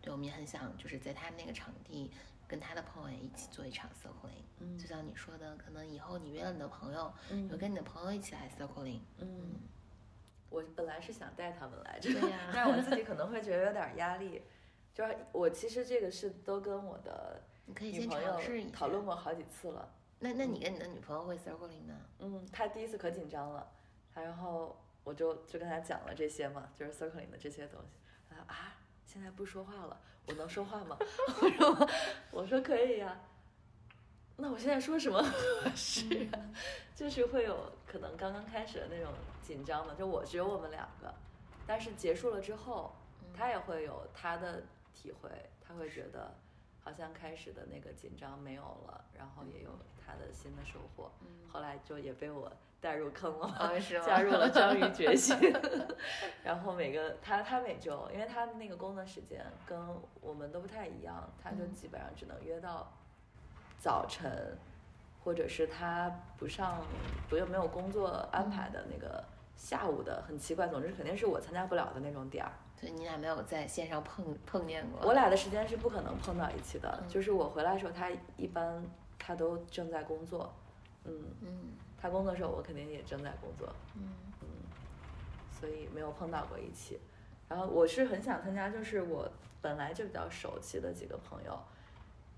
[0.00, 2.10] 对我们也很想就是在他那个场地
[2.48, 4.42] 跟他的朋友一起做一场 circling。
[4.60, 9.00] 嗯，就像你说的，可能以后你约了你的朋友，嗯，有跟你的朋友一起来 circling。
[9.18, 9.60] 嗯，
[10.48, 14.42] 我本来是想带他们来着，对呀，但是我自己可能会觉得有点压力。
[14.94, 19.92] 就是我其实这个是都跟我的你可以先尝试一讨论过好几次了。
[20.20, 21.94] 那那你跟你的女朋友会 circling 吗？
[22.20, 23.70] 嗯，她第一次可紧张了，
[24.14, 24.74] 然后。
[25.04, 27.88] 我就就跟他讲了这些嘛，就是 circling 的这些东西。
[28.28, 28.76] 他说啊，
[29.06, 30.96] 现在不说话了，我能说话吗？
[31.40, 31.88] 我说
[32.30, 33.20] 我说可以呀。
[34.36, 36.28] 那我现在说什么合适？
[36.96, 41.14] 就是会有可能刚刚开始的那种紧张嘛，就我只有我们两个，
[41.66, 42.94] 但是结束了之后，
[43.32, 45.30] 他也会有他的体会，
[45.60, 46.34] 他会觉得。
[46.84, 51.10] 好像开始的那个紧张没有了，然后也有他的新的收获。
[51.48, 53.72] 后来就也被我带入坑了，
[54.04, 55.34] 加入了章鱼觉醒。
[56.44, 59.78] 然后每个他他每周，因为他那个工作时间跟
[60.20, 62.92] 我们都不太一样，他就基本上只能约到
[63.78, 64.58] 早晨，
[65.22, 66.84] 或者是他不上
[67.30, 69.24] 不用没有工作安排的那个
[69.56, 70.68] 下午的，很奇怪。
[70.68, 72.52] 总之肯定是我参加不了的那种点儿。
[72.76, 75.06] 所以你俩没有在线上碰碰见过？
[75.06, 77.02] 我俩的时间是不可能碰到一起的。
[77.08, 78.84] 就是我回来的时候，他一般
[79.18, 80.52] 他都正在工作，
[81.04, 84.10] 嗯嗯，他工作的时候，我肯定也正在工作，嗯
[84.42, 84.48] 嗯，
[85.58, 87.00] 所以没有碰到过一起。
[87.48, 89.30] 然后我是很想参加，就是我
[89.62, 91.58] 本来就比较熟悉的几个朋友，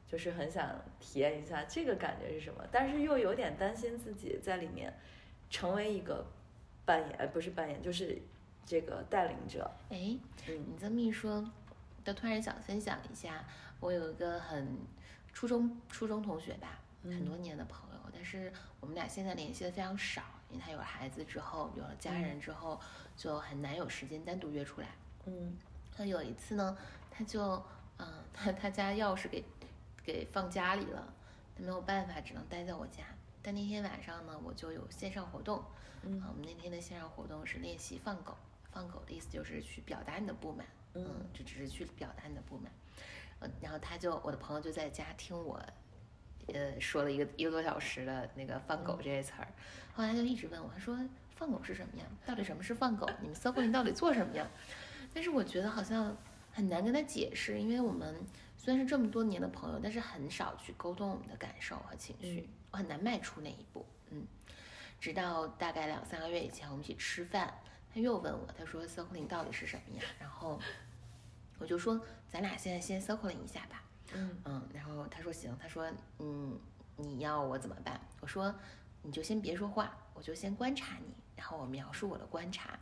[0.06, 0.70] 就是很想
[1.00, 4.92] 体验一下这个感觉是什么，但是又有点担心自己在里面
[5.50, 6.24] 成为一个
[6.84, 8.16] 扮演，呃，不是扮演，就是。
[8.66, 11.48] 这个带领者，哎，你这么一说，
[12.04, 13.44] 就突然想分享一下，
[13.78, 14.76] 我有一个很
[15.32, 22.80] 初中初中同学吧，很多年的朋友，但是我们俩现在联系的非常少，因为他有了孩子之后，有了家人之后，
[23.16, 24.88] 就很难有时间单独约出来。
[25.26, 25.56] 嗯
[25.96, 26.76] 那有一次呢，
[27.10, 27.40] 他就
[27.98, 29.44] 嗯，他他家钥匙给
[30.02, 31.14] 给放家里了，
[31.56, 33.04] 他没有办法，只能待在我家。
[33.42, 35.62] 但那天晚上呢，我就有线上活动，
[36.02, 38.36] 嗯啊，我们那天的线上活动是练习放狗。
[38.76, 42.70] 放狗的意思就是去表达你的不满，嗯就只是去表达你的不满。
[43.38, 45.58] 呃，然后他就我的朋友就在家听我，
[46.48, 49.48] 呃，说了一个一个多小时的那个放狗这些词儿，
[49.94, 50.94] 后来他就一直问我，他说
[51.30, 52.04] 放狗是什么呀？
[52.26, 53.08] 到底什么是放狗？
[53.22, 54.46] 你们 Circling 到底做什么呀？
[55.14, 56.14] 但是我觉得好像
[56.52, 58.14] 很难跟他解释，因为我们
[58.58, 63.86] 虽然是这么多年的朋友，但是很少去沟通我们的感受和情绪，我很难迈出那一步。
[64.10, 64.26] 嗯，
[65.00, 67.52] 直到大概两三个月以前，我们一起吃饭，
[67.96, 70.02] 他又问我，他说 Circling 到底是什么呀？
[70.20, 70.60] 然后
[71.58, 73.82] 我就说咱俩现在先 Circling 一下吧。
[74.12, 76.60] 嗯嗯，然后他说行，他说嗯，
[76.96, 77.98] 你要我怎么办？
[78.20, 78.54] 我说
[79.00, 82.78] 你就先别说话，我就先观察你，然后我描述我的观察，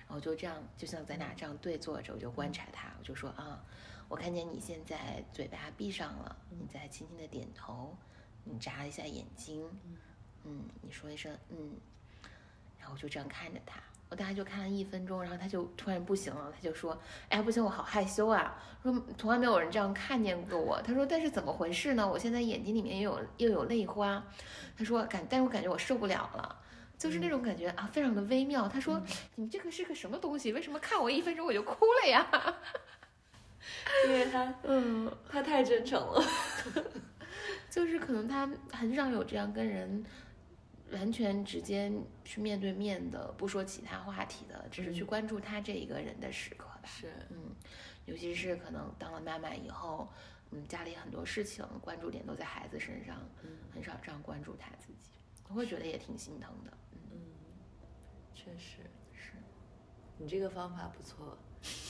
[0.00, 3.64] 然后就这样，就像咱俩这样对坐着，我就观察他，我就说啊，
[4.10, 7.96] 我看见你现在嘴巴闭上了，你在轻轻的点头，
[8.44, 9.66] 你眨了一下眼睛，
[10.44, 11.78] 嗯，你说一声嗯，
[12.78, 13.80] 然后我就这样看着他。
[14.10, 17.00] 我大概就看了一分钟，然后他就突然不行了，他就说
[17.30, 18.60] ：“哎呀，不行，我好害羞啊！
[18.82, 22.06] 说从来没有人这样看见过我。”他说：“但是怎么回事呢？
[22.06, 24.22] 我现在眼睛里面又有又有泪花。”
[24.76, 26.56] 他说：“感，但是我感觉我受不了了，
[26.98, 29.00] 就是那种感觉啊，非常的微妙。”他说
[29.36, 30.52] ：“你这个是个什么东西？
[30.52, 32.26] 为什么看我一分钟我就哭了呀
[34.08, 36.24] 因为他？”嗯，他太真诚了。
[37.70, 40.04] 就是可能他很少有这样跟人
[40.92, 41.90] 完全直接
[42.24, 46.82] 去面对面的，不说其他话题的，只是去关注他这一个人的时刻吧。
[46.84, 47.54] 是，嗯，
[48.06, 50.08] 尤其是可能当了妈妈以后，
[50.50, 55.10] 嗯，家里很多事情关注点都在孩子身上，嗯很少这样关注他自己，
[55.48, 56.72] 我会觉得也挺心疼的。
[56.92, 57.20] 嗯，嗯，
[58.34, 58.82] 确实
[59.14, 59.32] 是，
[60.18, 61.38] 你这个方法不错，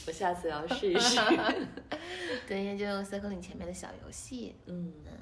[0.07, 1.19] 我下次要试一试。
[2.47, 5.13] 对，也就用 Circling 前面的小游戏，嗯嗯，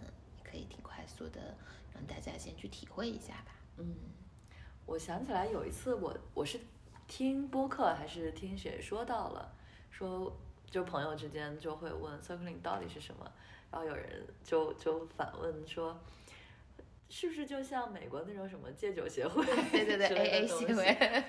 [0.42, 1.56] 可以挺快速的
[1.94, 3.54] 让大家先去体会一下吧。
[3.78, 3.94] 嗯，
[4.86, 6.58] 我想起来有一次我我是
[7.06, 9.52] 听播客还是听谁说到了，
[9.90, 10.36] 说
[10.70, 13.30] 就朋友之间就会问 circling 到底是什么，
[13.70, 15.98] 然后有人就就反问说。
[17.10, 21.24] 是不是就像美国那种什么戒酒协会对对对之类，A 的 A 东行为，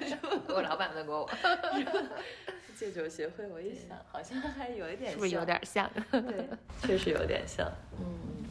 [0.49, 1.29] 我老板问过我，
[2.75, 5.89] 戒酒协会，我一想好像还有一点像，是不是有点像？
[6.11, 6.49] 对，
[6.81, 7.65] 确实有点像。
[7.97, 8.43] 嗯，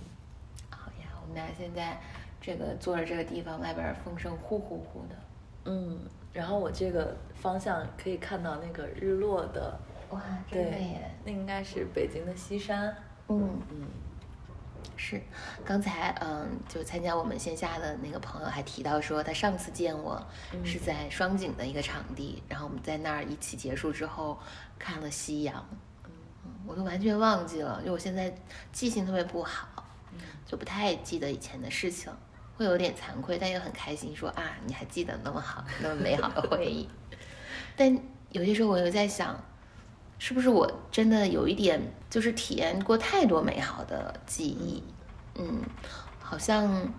[0.70, 2.00] 好呀，我们俩现在
[2.40, 5.16] 这个坐着这个地方，外边风声呼呼呼的，
[5.64, 5.98] 嗯，
[6.32, 9.78] 然后我这个方向可以看到那个日落的，
[10.10, 12.94] 哇，对耶，，那应该是北京的西山。
[13.28, 13.60] 嗯。
[13.70, 13.86] 嗯
[15.00, 15.20] 是，
[15.64, 20.20] 刚才嗯，就参加我们线下的那个朋友还提到说，他上次见我
[20.52, 24.36] 嗯是在双井的一个场地，然后我们在那儿一起结束之后
[24.76, 25.64] 看了夕阳，
[26.04, 26.10] 嗯，
[26.66, 28.32] 我都完全忘记了，因为我现在
[28.72, 29.84] 记性特别不好，
[30.44, 32.12] 就不太记得以前的事情，
[32.58, 36.86] 会有点惭愧，但又很开心说啊，你还记得那么好，那么美好的回忆，
[37.74, 37.98] 但
[38.32, 39.34] 有些时候我又在想。
[40.20, 41.80] 是不是我真的有一点
[42.10, 44.82] 就是体验过太多美好的记忆？
[45.36, 45.62] 嗯，
[46.20, 46.92] 好像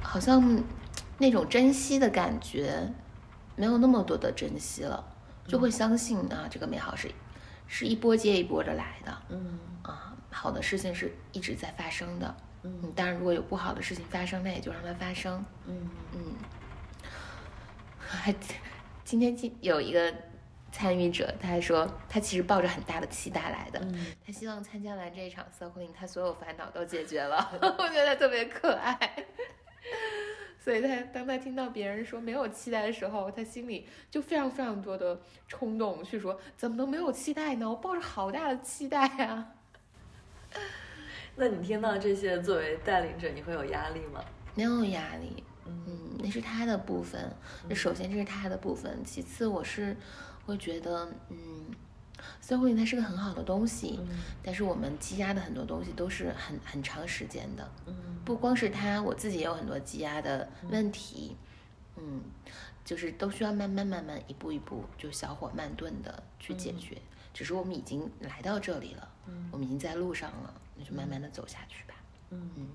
[0.00, 0.62] 好像
[1.18, 2.94] 那种珍惜的感觉
[3.56, 5.04] 没有那么多的珍惜了，
[5.48, 7.10] 就会相信啊，这个美好是
[7.66, 12.36] 是一波接一波的来的嗯啊，好的事情是一直在发生的。
[12.66, 15.44] 嗯嗯，当然如果有不好的事情发生，那也就让它发生。
[15.66, 16.34] 嗯嗯，
[17.98, 18.34] 还
[19.04, 20.12] 今天今有一个
[20.72, 27.50] 参与者，他还说他其实抱着很大的期待来的，嗯他希望参加完这一场 circling，他所有烦恼都解决了。
[27.78, 29.24] 我觉得他特别可爱。
[30.58, 37.70] 所以他当他听到别人说没有期待的时候，他心里就非常非常多的冲动去说怎么能没有期待呢？
[37.70, 39.52] 我抱着好大的期待啊！
[41.36, 44.24] 那你听到这些，作为带领者，你会有压力吗？
[44.54, 47.30] 没有压力，嗯嗯，那是他的部分。
[47.68, 49.94] 那首先这是他的部分，其次我是
[50.46, 51.66] 会觉得，嗯
[52.40, 61.36] c l i n 它是个很好的东西，嗯但是我们积压的很多东西都是很很长时间的，嗯不光是他，我自己也有很多积压的问题，
[61.96, 62.22] 嗯，
[62.82, 66.96] 就是都需要慢慢慢慢一步一步就小火慢炖的去解决。
[67.34, 71.94] 只是我们已经来到这里了，嗯我们已经在路上了，那就慢慢的走下去吧。
[72.30, 72.68] 嗯，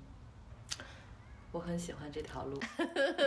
[1.52, 2.58] 我很喜欢这条路，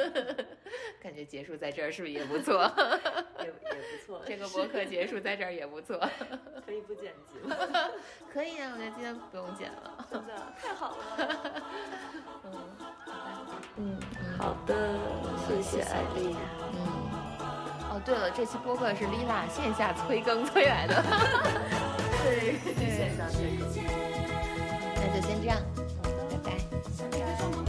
[1.02, 2.64] 感觉结束在这儿是不是也不错？
[3.40, 5.98] 也也不错，这个博客结束在这儿也不错，
[6.66, 7.92] 可以不剪辑了，
[8.34, 11.64] 可以啊，我觉得今天不用剪了，真的太好了。
[13.78, 14.00] 嗯，
[14.38, 14.98] 好的，
[15.48, 16.36] 谢谢艾丽。
[16.74, 16.78] 嗯，
[17.92, 21.04] 哦对了，这期播客是丽娜线下催更催来的，
[22.24, 24.15] 对，线下催更。
[25.06, 25.62] 那就先这样
[26.30, 27.65] 拜拜。